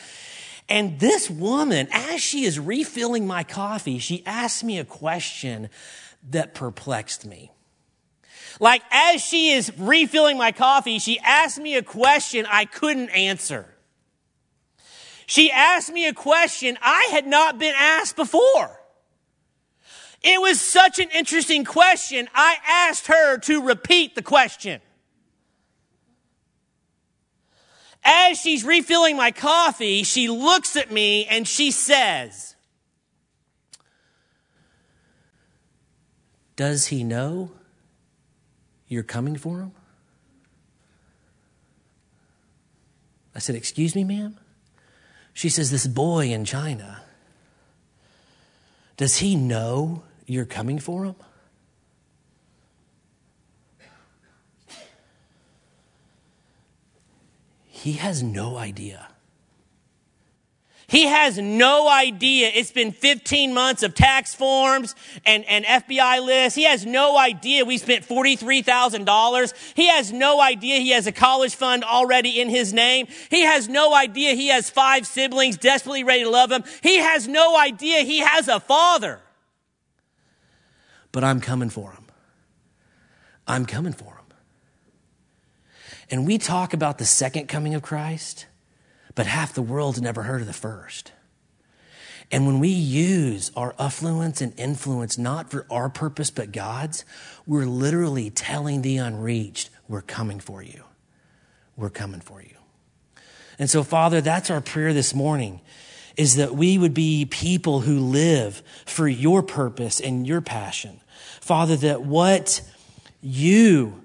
And 0.69 0.99
this 0.99 1.29
woman, 1.29 1.87
as 1.91 2.21
she 2.21 2.43
is 2.43 2.59
refilling 2.59 3.27
my 3.27 3.43
coffee, 3.43 3.99
she 3.99 4.23
asked 4.25 4.63
me 4.63 4.79
a 4.79 4.85
question 4.85 5.69
that 6.29 6.53
perplexed 6.53 7.25
me. 7.25 7.51
Like, 8.59 8.81
as 8.91 9.21
she 9.21 9.51
is 9.51 9.71
refilling 9.77 10.37
my 10.37 10.51
coffee, 10.51 10.99
she 10.99 11.19
asked 11.19 11.59
me 11.59 11.75
a 11.75 11.83
question 11.83 12.45
I 12.49 12.65
couldn't 12.65 13.09
answer. 13.09 13.73
She 15.27 15.51
asked 15.51 15.91
me 15.91 16.07
a 16.07 16.13
question 16.13 16.77
I 16.81 17.09
had 17.11 17.27
not 17.27 17.59
been 17.59 17.75
asked 17.77 18.15
before. 18.15 18.79
It 20.23 20.41
was 20.41 20.59
such 20.59 20.99
an 20.99 21.09
interesting 21.13 21.63
question, 21.63 22.27
I 22.33 22.57
asked 22.67 23.07
her 23.07 23.37
to 23.39 23.61
repeat 23.61 24.15
the 24.15 24.21
question. 24.21 24.81
As 28.03 28.39
she's 28.39 28.63
refilling 28.63 29.17
my 29.17 29.31
coffee, 29.31 30.03
she 30.03 30.29
looks 30.29 30.75
at 30.75 30.91
me 30.91 31.25
and 31.25 31.47
she 31.47 31.71
says, 31.71 32.55
Does 36.57 36.87
he 36.87 37.03
know 37.03 37.51
you're 38.87 39.03
coming 39.03 39.37
for 39.37 39.59
him? 39.59 39.71
I 43.33 43.39
said, 43.39 43.55
Excuse 43.55 43.95
me, 43.95 44.03
ma'am? 44.03 44.37
She 45.33 45.49
says, 45.49 45.69
This 45.69 45.85
boy 45.85 46.29
in 46.29 46.43
China, 46.43 47.03
does 48.97 49.17
he 49.17 49.35
know 49.35 50.01
you're 50.25 50.45
coming 50.45 50.79
for 50.79 51.05
him? 51.05 51.15
He 57.67 57.93
has 57.93 58.23
no 58.23 58.57
idea. 58.57 59.09
He 60.89 61.05
has 61.07 61.37
no 61.37 61.89
idea. 61.89 62.49
It's 62.53 62.71
been 62.71 62.93
15 62.93 63.53
months 63.53 63.83
of 63.83 63.93
tax 63.93 64.33
forms 64.33 64.95
and, 65.25 65.43
and 65.43 65.65
FBI 65.65 66.25
lists. 66.25 66.55
He 66.55 66.63
has 66.63 66.85
no 66.85 67.17
idea 67.17 67.65
we 67.65 67.77
spent 67.77 68.07
$43,000. 68.07 69.73
He 69.75 69.87
has 69.87 70.13
no 70.13 70.41
idea 70.41 70.79
he 70.79 70.91
has 70.91 71.05
a 71.05 71.11
college 71.11 71.55
fund 71.55 71.83
already 71.83 72.39
in 72.39 72.47
his 72.47 72.71
name. 72.71 73.07
He 73.29 73.41
has 73.41 73.67
no 73.67 73.93
idea 73.93 74.33
he 74.33 74.47
has 74.47 74.69
five 74.69 75.05
siblings 75.05 75.57
desperately 75.57 76.05
ready 76.05 76.23
to 76.23 76.29
love 76.29 76.53
him. 76.53 76.63
He 76.81 76.99
has 76.99 77.27
no 77.27 77.59
idea 77.59 77.99
he 77.99 78.19
has 78.19 78.47
a 78.47 78.61
father. 78.61 79.19
But 81.11 81.25
I'm 81.25 81.41
coming 81.41 81.69
for 81.69 81.91
him. 81.91 82.05
I'm 83.45 83.65
coming 83.65 83.93
for 83.93 84.13
him. 84.13 84.25
And 86.09 86.25
we 86.25 86.37
talk 86.37 86.73
about 86.73 86.97
the 86.97 87.05
second 87.05 87.47
coming 87.47 87.75
of 87.75 87.81
Christ 87.81 88.45
but 89.17 89.25
half 89.25 89.51
the 89.51 89.63
world's 89.63 89.99
never 89.99 90.21
heard 90.21 90.41
of 90.41 90.47
the 90.47 90.53
first. 90.53 91.11
And 92.31 92.45
when 92.45 92.59
we 92.59 92.69
use 92.69 93.51
our 93.55 93.73
affluence 93.79 94.41
and 94.41 94.53
influence 94.59 95.17
not 95.17 95.49
for 95.49 95.65
our 95.71 95.89
purpose 95.89 96.29
but 96.29 96.51
God's, 96.51 97.03
we're 97.47 97.65
literally 97.65 98.29
telling 98.29 98.83
the 98.83 98.97
unreached, 98.97 99.71
we're 99.87 100.03
coming 100.03 100.39
for 100.39 100.61
you. 100.61 100.83
We're 101.75 101.89
coming 101.89 102.19
for 102.19 102.43
you. 102.43 102.57
And 103.57 103.71
so, 103.71 103.81
Father, 103.81 104.21
that's 104.21 104.51
our 104.51 104.61
prayer 104.61 104.93
this 104.93 105.15
morning 105.15 105.61
is 106.15 106.35
that 106.35 106.53
we 106.53 106.77
would 106.77 106.93
be 106.93 107.25
people 107.25 107.79
who 107.81 107.99
live 107.99 108.61
for 108.85 109.07
your 109.07 109.41
purpose 109.41 109.99
and 109.99 110.27
your 110.27 110.41
passion. 110.41 111.01
Father, 111.41 111.75
that 111.77 112.03
what 112.03 112.61
you 113.19 113.99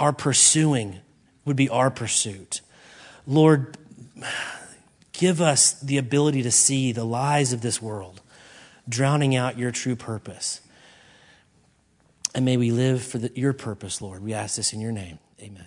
are 0.00 0.12
pursuing 0.12 0.98
would 1.44 1.56
be 1.56 1.68
our 1.68 1.92
pursuit. 1.92 2.60
Lord, 3.24 3.76
give 5.12 5.40
us 5.40 5.78
the 5.80 5.98
ability 5.98 6.42
to 6.42 6.50
see 6.50 6.92
the 6.92 7.04
lies 7.04 7.52
of 7.52 7.60
this 7.60 7.82
world, 7.82 8.20
drowning 8.88 9.34
out 9.34 9.58
your 9.58 9.70
true 9.70 9.96
purpose. 9.96 10.60
And 12.34 12.44
may 12.44 12.56
we 12.56 12.70
live 12.70 13.02
for 13.02 13.18
the, 13.18 13.32
your 13.34 13.52
purpose, 13.52 14.00
Lord. 14.00 14.22
We 14.22 14.34
ask 14.34 14.56
this 14.56 14.72
in 14.72 14.80
your 14.80 14.92
name. 14.92 15.18
Amen. 15.40 15.66